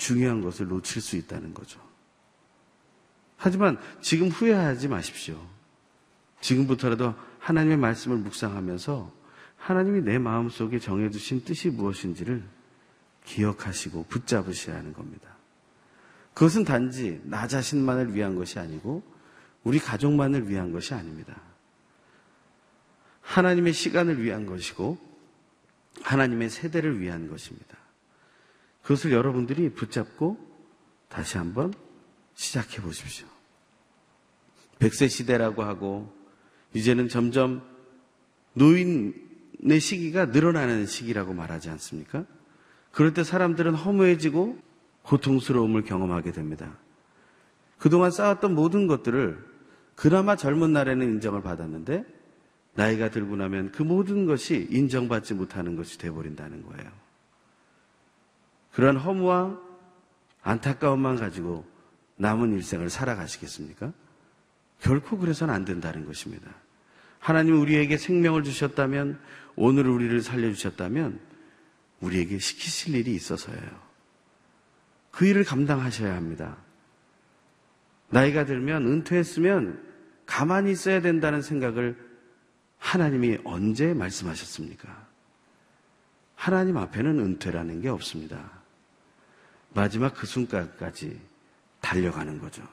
[0.00, 1.78] 중요한 것을 놓칠 수 있다는 거죠.
[3.36, 5.46] 하지만 지금 후회하지 마십시오.
[6.40, 9.12] 지금부터라도 하나님의 말씀을 묵상하면서
[9.58, 12.42] 하나님이 내 마음속에 정해주신 뜻이 무엇인지를
[13.24, 15.28] 기억하시고 붙잡으셔야 하는 겁니다.
[16.32, 19.02] 그것은 단지 나 자신만을 위한 것이 아니고
[19.64, 21.38] 우리 가족만을 위한 것이 아닙니다.
[23.20, 24.98] 하나님의 시간을 위한 것이고
[26.02, 27.76] 하나님의 세대를 위한 것입니다.
[28.82, 30.38] 그것을 여러분들이 붙잡고
[31.08, 31.72] 다시 한번
[32.34, 33.26] 시작해 보십시오.
[34.78, 36.12] 백세 시대라고 하고
[36.72, 37.62] 이제는 점점
[38.54, 42.24] 노인의 시기가 늘어나는 시기라고 말하지 않습니까?
[42.90, 44.58] 그럴 때 사람들은 허무해지고
[45.02, 46.76] 고통스러움을 경험하게 됩니다.
[47.78, 49.50] 그동안 쌓았던 모든 것들을
[49.94, 52.04] 그나마 젊은 날에는 인정을 받았는데
[52.74, 56.90] 나이가 들고 나면 그 모든 것이 인정받지 못하는 것이 되어버린다는 거예요.
[58.72, 59.58] 그런 허무와
[60.42, 61.64] 안타까움만 가지고
[62.16, 63.92] 남은 일생을 살아가시겠습니까?
[64.80, 66.50] 결코 그래서는 안 된다는 것입니다.
[67.18, 69.20] 하나님 우리에게 생명을 주셨다면,
[69.56, 71.20] 오늘 우리를 살려주셨다면,
[72.00, 73.90] 우리에게 시키실 일이 있어서예요.
[75.10, 76.56] 그 일을 감당하셔야 합니다.
[78.08, 79.82] 나이가 들면, 은퇴했으면
[80.24, 81.96] 가만히 있어야 된다는 생각을
[82.78, 85.06] 하나님이 언제 말씀하셨습니까?
[86.34, 88.59] 하나님 앞에는 은퇴라는 게 없습니다.
[89.72, 91.20] 마지막 그 순간까지
[91.80, 92.66] 달려가는 거죠.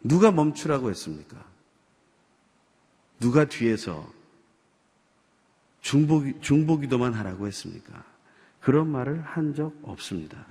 [0.00, 1.44] 누가 멈추라고 했습니까?
[3.20, 4.12] 누가 뒤에서
[5.80, 8.04] 중보기, 중보기도만 하라고 했습니까?
[8.60, 10.44] 그런 말을 한 적 없습니다.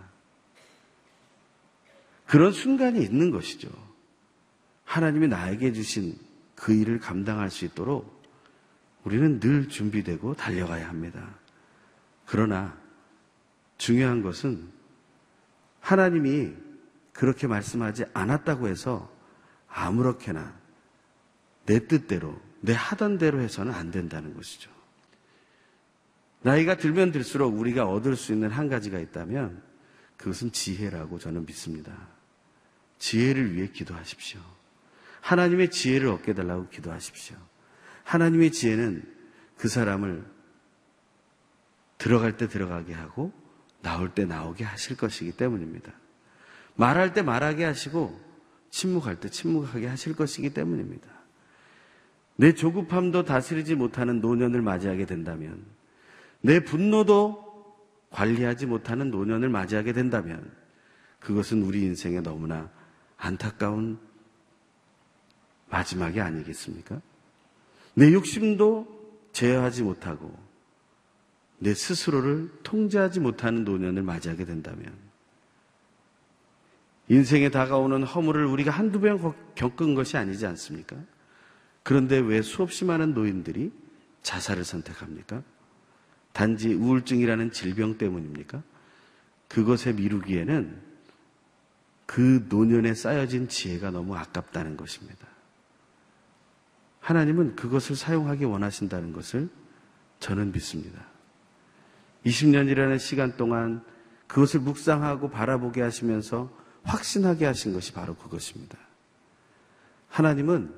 [2.27, 3.69] 그런 순간이 있는 것이죠.
[4.85, 6.17] 하나님이 나에게 주신
[6.55, 8.21] 그 일을 감당할 수 있도록
[9.03, 11.35] 우리는 늘 준비되고 달려가야 합니다.
[12.25, 12.77] 그러나
[13.77, 14.69] 중요한 것은
[15.81, 16.53] 하나님이
[17.11, 19.11] 그렇게 말씀하지 않았다고 해서
[19.67, 20.57] 아무렇게나
[21.65, 24.71] 내 뜻대로 내 하던 대로 해서는 안 된다는 것이죠.
[26.41, 29.61] 나이가 들면 들수록 우리가 얻을 수 있는 한 가지가 있다면
[30.17, 32.07] 그것은 지혜라고 저는 믿습니다.
[32.97, 34.39] 지혜를 위해 기도하십시오.
[35.21, 37.35] 하나님의 지혜를 얻게 달라고 기도하십시오.
[38.03, 39.03] 하나님의 지혜는
[39.57, 40.25] 그 사람을
[41.97, 43.31] 들어갈 때 들어가게 하고
[43.81, 45.91] 나올 때 나오게 하실 것이기 때문입니다.
[46.75, 48.19] 말할 때 말하게 하시고
[48.69, 51.07] 침묵할 때 침묵하게 하실 것이기 때문입니다.
[52.35, 55.63] 내 조급함도 다스리지 못하는 노년을 맞이하게 된다면
[56.41, 57.51] 내 분노도
[58.09, 60.51] 관리하지 못하는 노년을 맞이하게 된다면
[61.19, 62.69] 그것은 우리 인생에 너무나
[63.17, 63.99] 안타까운
[65.69, 67.01] 마지막이 아니겠습니까?
[67.93, 68.87] 내 욕심도
[69.31, 70.37] 제어하지 못하고
[71.61, 74.91] 내 스스로를 통제하지 못하는 노년을 맞이하게 된다면
[77.07, 80.95] 인생에 다가오는 허물을 우리가 한두 번 겪은 것이 아니지 않습니까?
[81.83, 83.71] 그런데 왜 수없이 많은 노인들이
[84.23, 85.43] 자살을 선택합니까?
[86.33, 88.63] 단지 우울증이라는 질병 때문입니까?
[89.47, 90.81] 그것에 미루기에는
[92.07, 95.27] 그 노년에 쌓여진 지혜가 너무 아깝다는 것입니다.
[97.01, 99.49] 하나님은 그것을 사용하기 원하신다는 것을
[100.19, 101.10] 저는 믿습니다.
[102.25, 103.83] 20년이라는 시간 동안
[104.27, 106.51] 그것을 묵상하고 바라보게 하시면서
[106.83, 108.77] 확신하게 하신 것이 바로 그것입니다.
[110.09, 110.73] 하나님은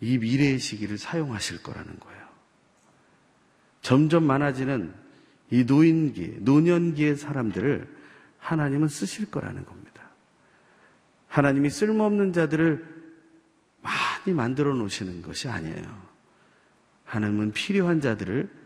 [0.00, 2.18] 이 미래의 시기를 사용하실 거라는 거예요.
[3.82, 4.94] 점점 많아지는
[5.50, 7.96] 이 노인기, 노년기의 사람들을
[8.38, 10.02] 하나님은 쓰실 거라는 겁니다.
[11.28, 12.98] 하나님이 쓸모없는 자들을
[13.80, 16.08] 많이 만들어 놓으시는 것이 아니에요.
[17.04, 18.57] 하나님은 필요한 자들을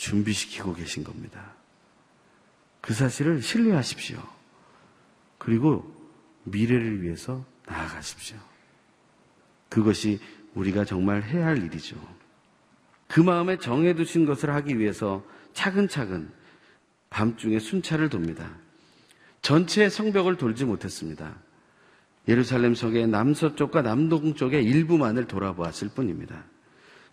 [0.00, 1.52] 준비시키고 계신 겁니다.
[2.80, 4.18] 그 사실을 신뢰하십시오.
[5.36, 5.94] 그리고
[6.44, 8.38] 미래를 위해서 나아가십시오.
[9.68, 10.18] 그것이
[10.54, 11.96] 우리가 정말 해야 할 일이죠.
[13.08, 15.22] 그 마음에 정해두신 것을 하기 위해서
[15.52, 16.32] 차근차근
[17.10, 18.56] 밤중에 순찰을 돕니다.
[19.42, 21.36] 전체 성벽을 돌지 못했습니다.
[22.26, 26.44] 예루살렘 성의 남서쪽과 남동쪽의 일부만을 돌아보았을 뿐입니다.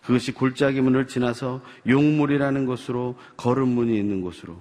[0.08, 4.58] 그것이 골짜기 문을 지나서 용물이라는 곳으로 걸음문이 있는 곳으로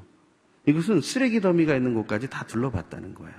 [0.65, 3.33] 이것은 쓰레기 더미가 있는 곳까지 다 둘러봤다는 거예요.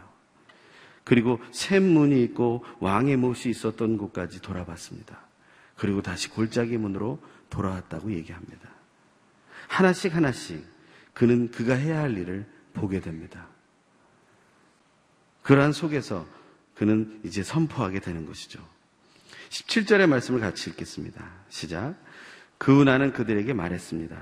[1.05, 5.21] 그리고 샘문이 있고 왕의 못이 있었던 곳까지 돌아봤습니다.
[5.77, 7.19] 그리고 다시 골짜기 문으로
[7.51, 8.71] 돌아왔다고 얘기합니다.
[9.67, 10.65] 하나씩 하나씩
[11.13, 13.49] 그는 그가 해야 할 일을 보게 됩니다.
[15.43, 16.27] 그러한 속에서
[16.75, 18.67] 그는 이제 선포하게 되는 것이죠.
[19.49, 21.25] 17절의 말씀을 같이 읽겠습니다.
[21.49, 21.95] 시작.
[22.59, 24.17] 그 나는 그들에게 말했습니다.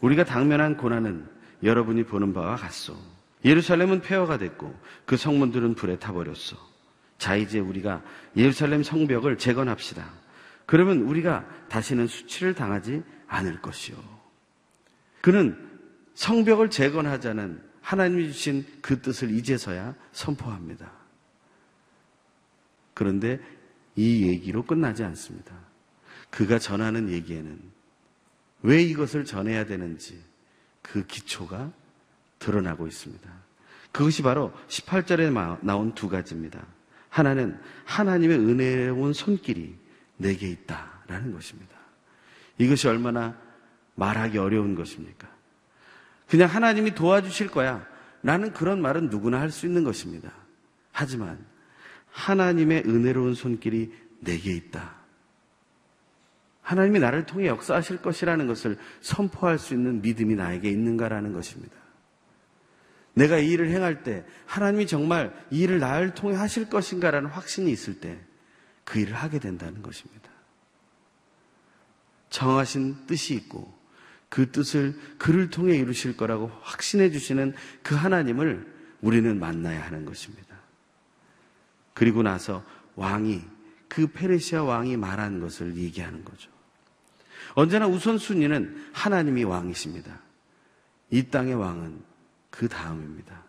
[0.00, 1.26] 우리가 당면한 고난은
[1.62, 2.96] 여러분이 보는 바와 같소.
[3.44, 6.56] 예루살렘은 폐허가 됐고 그 성문들은 불에 타버렸소.
[7.18, 8.02] 자 이제 우리가
[8.36, 10.08] 예루살렘 성벽을 재건합시다.
[10.66, 13.96] 그러면 우리가 다시는 수치를 당하지 않을 것이요.
[15.20, 15.56] 그는
[16.14, 20.92] 성벽을 재건하자는 하나님이 주신 그 뜻을 이제서야 선포합니다.
[22.92, 23.40] 그런데
[23.98, 25.52] 이 얘기로 끝나지 않습니다.
[26.30, 27.58] 그가 전하는 얘기에는
[28.62, 30.22] 왜 이것을 전해야 되는지
[30.82, 31.72] 그 기초가
[32.38, 33.28] 드러나고 있습니다.
[33.90, 35.32] 그것이 바로 18절에
[35.64, 36.64] 나온 두 가지입니다.
[37.08, 39.76] 하나는 하나님의 은혜로운 손길이
[40.16, 41.76] 내게 있다라는 것입니다.
[42.58, 43.36] 이것이 얼마나
[43.96, 45.28] 말하기 어려운 것입니까?
[46.28, 47.84] 그냥 하나님이 도와주실 거야.
[48.22, 50.30] 라는 그런 말은 누구나 할 수 있는 것입니다.
[50.92, 51.44] 하지만
[52.18, 54.96] 하나님의 은혜로운 손길이 내게 있다.
[56.62, 61.74] 하나님이 나를 통해 역사하실 것이라는 것을 선포할 수 있는 믿음이 나에게 있는가라는 것입니다.
[63.14, 68.00] 내가 이 일을 행할 때 하나님이 정말 이 일을 나를 통해 하실 것인가라는 확신이 있을
[68.00, 68.28] 때
[68.88, 70.30] 그 일을 하게 된다는 것입니다.
[72.30, 73.76] 정하신 뜻이 있고
[74.30, 78.66] 그 뜻을 그를 통해 이루실 거라고 확신해 주시는 그 하나님을
[79.02, 80.57] 우리는 만나야 하는 것입니다.
[81.98, 83.42] 그리고 나서 왕이
[83.88, 86.48] 그 페르시아 왕이 말한 것을 얘기하는 거죠.
[87.54, 90.20] 언제나 우선순위는 하나님이 왕이십니다.
[91.10, 92.00] 이 땅의 왕은
[92.50, 93.42] 그 다음입니다.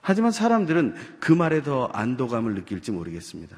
[0.00, 3.56] 하지만 사람들은 그 말에 더 안도감을 느낄지 모르겠습니다.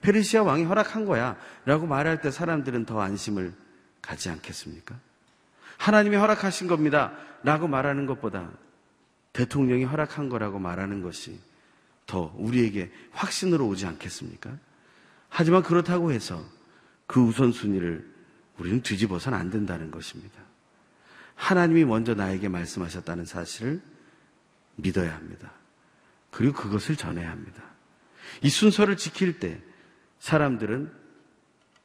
[0.00, 1.36] 페르시아 왕이 허락한 거야
[1.66, 3.52] 라고 말할 때 사람들은 더 안심을
[4.00, 4.94] 가지 않겠습니까?
[5.76, 8.48] 하나님이 허락하신 겁니다 라고 말하는 것보다
[9.34, 11.38] 대통령이 허락한 거라고 말하는 것이
[12.06, 14.56] 더 우리에게 확신으로 오지 않겠습니까?
[15.28, 16.44] 하지만 그렇다고 해서
[17.06, 18.14] 그 우선순위를
[18.58, 20.40] 우리는 뒤집어서는 안 된다는 것입니다.
[21.34, 23.82] 하나님이 먼저 나에게 말씀하셨다는 사실을
[24.76, 25.52] 믿어야 합니다.
[26.30, 27.62] 그리고 그것을 전해야 합니다.
[28.42, 29.60] 이 순서를 지킬 때
[30.18, 30.92] 사람들은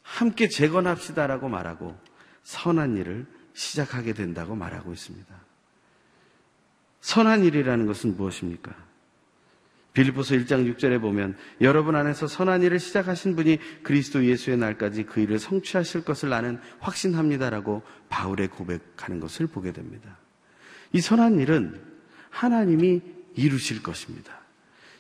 [0.02, 2.00] 함께 재건합시다라고 말하고
[2.44, 5.36] 선한 일을 시작하게 된다고 말하고 있습니다.
[7.02, 8.89] 선한 일이라는 것은 무엇입니까?
[9.94, 15.40] 빌립보서 1장 6절에 보면 여러분 안에서 선한 일을 시작하신 분이 그리스도 예수의 날까지 그 일을
[15.40, 20.18] 성취하실 것을 나는 확신합니다라고 바울의 고백하는 것을 보게 됩니다.
[20.94, 21.82] 이 선한 일은
[22.30, 23.02] 하나님이
[23.36, 24.40] 이루실 것입니다.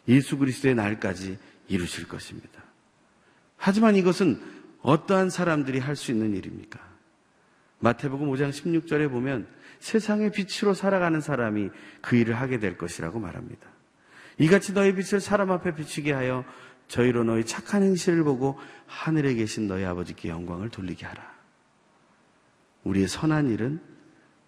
[0.08, 1.38] 예수 그리스도의 날까지
[1.68, 2.64] 이루실 것입니다.
[3.58, 4.42] 하지만 이것은
[4.82, 6.80] 어떠한 사람들이 할 수 있는 일입니까?
[7.80, 9.48] 마태복음 5장 16절에 보면
[9.80, 11.70] 세상의 빛으로 살아가는 사람이
[12.02, 13.69] 그 일을 하게 될 것이라고 말합니다.
[14.40, 16.46] 이같이 너희 빛을 사람 앞에 비추게 하여
[16.88, 21.38] 저희로 너희 착한 행실을 보고 하늘에 계신 너희 아버지께 영광을 돌리게 하라.
[22.84, 23.80] 우리의 선한 일은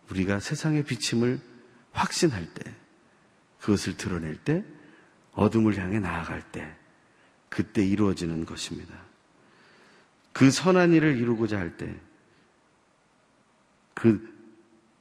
[0.10, 1.40] 우리가 세상의 비침을
[1.92, 2.74] 확신할 때,
[3.60, 4.64] 그것을 드러낼 때,
[5.34, 6.76] 어둠을 향해 나아갈 때,
[7.50, 8.96] 그때 이루어지는 것입니다.
[10.34, 11.94] 그 선한 일을 이루고자 할 때,
[13.94, 14.28] 그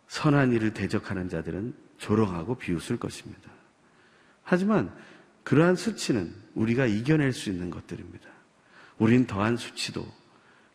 [0.09, 3.60] 선한 일을 대적하는 자들은 조롱하고 비웃을 것입니다.
[4.51, 4.93] 하지만
[5.45, 8.29] 그러한 수치는 우리가 이겨낼 수 있는 것들입니다.
[8.99, 10.05] 우린 더한 수치도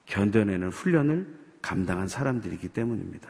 [0.05, 1.27] 견뎌내는 훈련을
[1.61, 3.29] 감당한 사람들이기 때문입니다.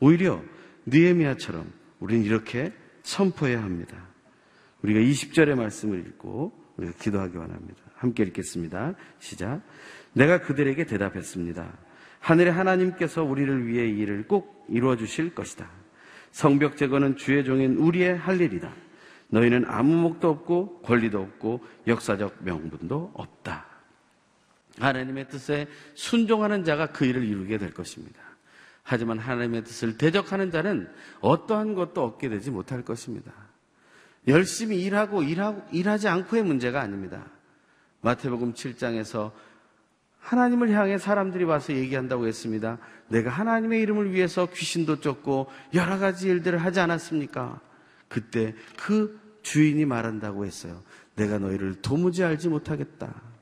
[0.00, 0.42] 오히려
[0.86, 2.72] 느에미아처럼 우리는 이렇게
[3.02, 4.08] 선포해야 합니다.
[4.80, 7.82] 우리가 20절의 말씀을 읽고 우리가 기도하기 원합니다.
[7.94, 8.94] 함께 읽겠습니다.
[9.18, 9.60] 시작.
[10.14, 11.76] 내가 그들에게 대답했습니다.
[12.20, 15.68] 하늘의 하나님께서 우리를 위해 이 일을 꼭 이루어 주실 것이다.
[16.30, 18.72] 성벽 제거는 주의 종인 우리의 할 일이다.
[19.32, 23.66] 너희는 아무 목도 없고 권리도 없고 역사적 명분도 없다.
[24.78, 28.20] 하나님의 뜻에 순종하는 자가 그 일을 이루게 될 것입니다.
[28.82, 30.88] 하지만 하나님의 뜻을 대적하는 자는
[31.20, 33.32] 어떠한 것도 얻게 되지 못할 것입니다.
[34.28, 37.24] 열심히 일하고 일하고 일하지 않고의 문제가 아닙니다.
[38.02, 39.32] 마태복음 7장에서
[40.18, 42.78] 하나님을 향해 사람들이 와서 얘기한다고 했습니다.
[43.08, 47.60] 내가 하나님의 이름을 위해서 귀신도 쫓고 여러 가지 일들을 하지 않았습니까?
[48.08, 50.82] 그때 그 주인이 말한다고 했어요.
[51.16, 53.32] 내가 너희를 도무지 알지 못하겠다.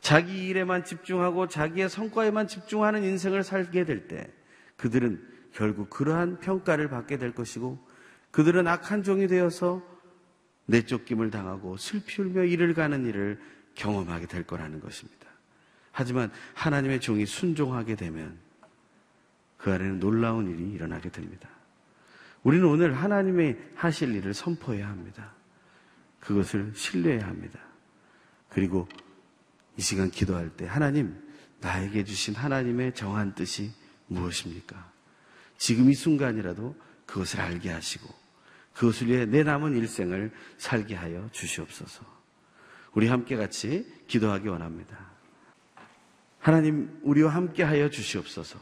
[0.00, 4.32] 자기 일에만 집중하고 자기의 성과에만 집중하는 인생을 살게 될 때
[4.76, 5.22] 그들은
[5.52, 7.78] 결국 그러한 평가를 받게 될 것이고
[8.30, 9.82] 그들은 악한 종이 되어서
[10.66, 13.40] 내쫓김을 당하고 슬피 울며 일을 가는 일을
[13.74, 15.26] 경험하게 될 거라는 것입니다.
[15.92, 18.38] 하지만 하나님의 종이 순종하게 되면
[19.58, 21.48] 그 안에는 놀라운 일이 일어나게 됩니다.
[22.42, 25.34] 우리는 오늘 하나님의 하실 일을 선포해야 합니다.
[26.20, 27.58] 그것을 신뢰해야 합니다.
[28.48, 28.88] 그리고
[29.76, 31.16] 이 시간 기도할 때 하나님
[31.60, 33.72] 나에게 주신 하나님의 정한 뜻이
[34.06, 34.90] 무엇입니까?
[35.58, 36.74] 지금 이 순간이라도
[37.06, 38.08] 그것을 알게 하시고
[38.74, 42.04] 그것을 위해 내 남은 일생을 살게 하여 주시옵소서.
[42.94, 45.10] 우리 함께 같이 기도하기 원합니다.
[46.38, 48.58] 하나님 우리와 함께 하여 주시옵소서.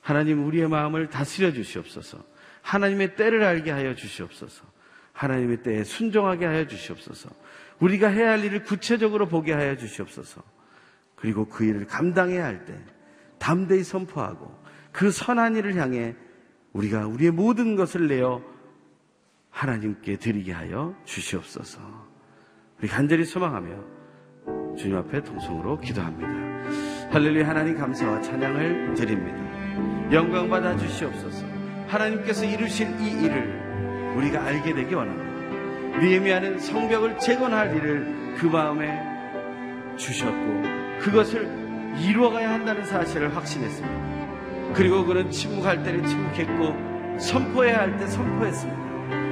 [0.00, 2.24] 하나님 우리의 마음을 다스려 주시옵소서.
[2.64, 4.64] 하나님의 때를 알게 하여 주시옵소서.
[5.12, 7.28] 하나님의 때에 순종하게 하여 주시옵소서.
[7.78, 10.42] 우리가 해야 할 일을 구체적으로 보게 하여 주시옵소서.
[11.14, 12.74] 그리고 그 일을 감당해야 할 때
[13.38, 14.58] 담대히 선포하고
[14.90, 16.14] 그 선한 일을 향해
[16.72, 18.42] 우리가 우리의 모든 것을 내어
[19.50, 21.80] 하나님께 드리게 하여 주시옵소서.
[22.80, 26.28] 우리 간절히 소망하며 주님 앞에 동성으로 기도합니다.
[27.12, 30.12] 할렐루야 하나님 감사와 찬양을 드립니다.
[30.12, 31.53] 영광 받아 주시옵소서.
[31.94, 35.98] 하나님께서 이루실 이 일을 우리가 알게 되기 원합니다.
[36.00, 39.00] 느헤미야는 성벽을 재건할 일을 그 마음에
[39.96, 40.62] 주셨고
[41.00, 41.48] 그것을
[41.98, 44.72] 이루어가야 한다는 사실을 확신했습니다.
[44.74, 48.84] 그리고 그는 침묵할 때는 침묵했고 선포해야 할 때 선포했습니다.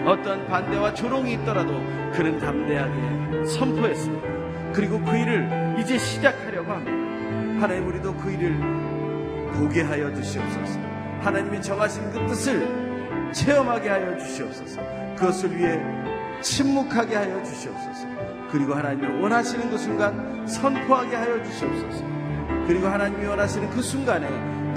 [0.09, 1.73] 어떤 반대와 조롱이 있더라도
[2.13, 4.73] 그는 담대하게 선포했습니다.
[4.73, 6.93] 그리고 그 일을 이제 시작하려고 합니다.
[7.61, 8.57] 하나님 우리도 그 일을
[9.53, 10.92] 보게 하여 주시옵소서.
[11.23, 14.81] 하나님이 정하신 그 뜻을 체험하게 하여 주시옵소서.
[15.17, 15.81] 그것을 위해
[16.41, 18.07] 침묵하게 하여 주시옵소서.
[18.51, 22.05] 그리고 하나님이 원하시는 그 순간 선포하게 하여 주시옵소서.
[22.67, 24.29] 그리고 하나님이 원하시는 그 순간에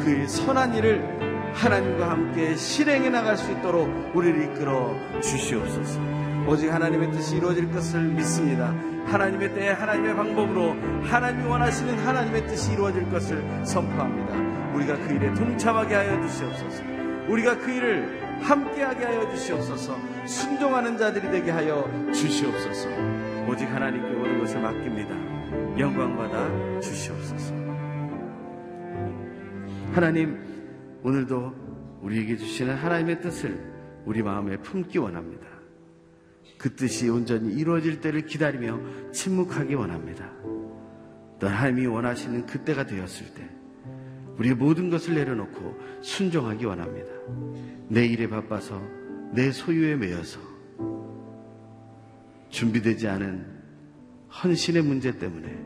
[0.03, 5.99] 그의 선한 일을 하나님과 함께 실행해 나갈 수 있도록 우리를 이끌어 주시옵소서.
[6.47, 8.73] 오직 하나님의 뜻이 이루어질 것을 믿습니다.
[9.05, 14.54] 하나님의 때에 하나님의 방법으로 하나님이 원하시는 하나님의 뜻이 이루어질 것을 선포합니다.
[14.76, 16.84] 우리가 그 일에 동참하게 하여 주시옵소서.
[17.30, 19.97] 우리가 그 일을 함께하게 하여 주시옵소서.
[20.28, 22.89] 순종하는 자들이 되게 하여 주시옵소서.
[23.47, 25.15] 오직 하나님께 모든 것을 맡깁니다.
[25.80, 27.53] 영광 받아 주시옵소서.
[29.93, 30.38] 하나님,
[31.03, 33.57] 오늘도 우리에게 주시는 하나님의 뜻을
[34.05, 35.47] 우리 마음에 품기 원합니다.
[36.57, 40.30] 그 뜻이 온전히 이루어질 때를 기다리며 침묵하기 원합니다.
[41.39, 43.44] 또 하나님이 원하시는 그때가 되었을 때
[44.38, 47.09] 우리의 모든 것을 내려놓고 순종하기 원합니다.
[47.88, 48.81] 내 일에 바빠서
[49.33, 50.39] 내 소유에 매여서
[52.49, 53.45] 준비되지 않은
[54.43, 55.57] 헌신의 문제 때문에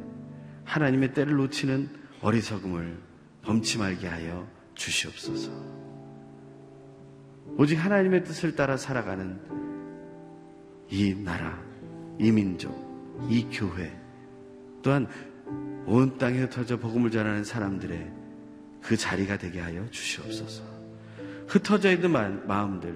[0.66, 1.90] 하나님의 때를 놓치는
[2.22, 2.98] 어리석음을
[3.44, 5.52] 범치 말게 하여 주시옵소서.
[7.58, 9.40] 오직 하나님의 뜻을 따라 살아가는
[10.90, 11.62] 이 나라,
[12.20, 12.74] 이 민족,
[13.30, 13.92] 이 교회,
[14.82, 15.08] 또한
[15.86, 18.19] 온 땅에 흩어져 복음을 전하는 사람들의
[18.82, 20.64] 그 자리가 되게 하여 주시옵소서.
[21.48, 22.96] 흩어져 있는 마- 마음들,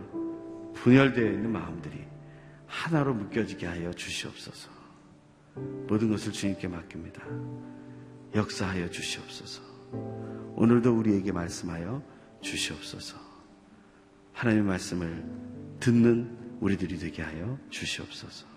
[0.75, 2.03] 분열되어 있는 마음들이
[2.67, 4.69] 하나로 묶여지게 하여 주시옵소서.
[5.87, 7.21] 모든 것을 주님께 맡깁니다.
[8.33, 9.61] 역사하여 주시옵소서.
[10.55, 12.01] 오늘도 우리에게 말씀하여
[12.41, 13.17] 주시옵소서.
[14.33, 15.23] 하나님의 말씀을
[15.79, 18.47] 듣는 우리들이 되게 하여 주시옵소서.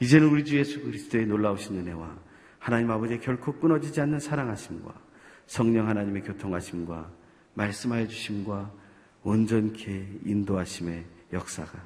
[0.00, 2.16] 이제는 우리 주 예수 그리스도의 놀라우신 은혜와
[2.58, 4.94] 하나님 아버지의 결코 끊어지지 않는 사랑하심과
[5.50, 7.10] 성령 하나님의 교통하심과
[7.54, 8.72] 말씀하여 주심과
[9.24, 11.76] 온전케 인도하심의 역사가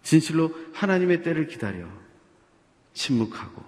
[0.00, 1.86] 진실로 하나님의 때를 기다려
[2.94, 3.62] 침묵하고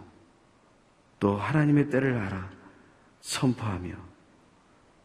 [1.21, 2.51] 또 하나님의 때를 알아
[3.21, 3.97] 선포하며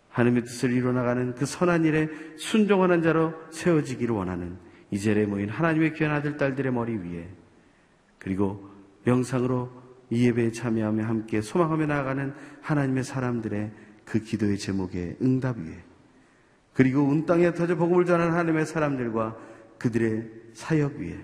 [0.08, 2.08] 하나님의 뜻을 이루어나가는 그 선한 일에
[2.38, 4.58] 순종하는 자로 세워지기를 원하는
[4.90, 7.30] 이제에 모인 하나님의 귀한 아들, 딸들의 머리 위에
[8.20, 8.70] 그리고
[9.04, 13.72] 명상으로 이 예배에 참여하며 함께 소망하며 나아가는 하나님의 사람들의
[14.06, 15.84] 그 기도의 제목에 응답 위에
[16.74, 19.36] 그리고 온 땅에 터져 복음을 전하는 하나님의 사람들과
[19.78, 21.18] 그들의 사역 위에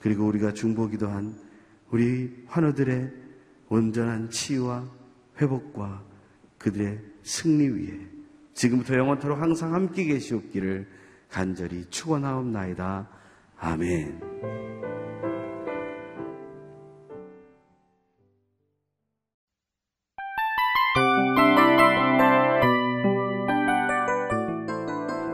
[0.00, 1.36] 그리고 우리가 중보기도 한
[1.90, 3.12] 우리 환우들의
[3.68, 4.84] 온전한 치유와
[5.40, 6.02] 회복과
[6.58, 8.16] 그들의 승리 위에
[8.54, 10.86] 지금부터 영원토록 항상 함께 계시옵기를
[11.28, 13.08] 간절히 축원하옵나이다.
[13.58, 14.95] 아멘.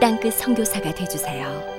[0.00, 1.73] 땅끝 선교사가 되주세요.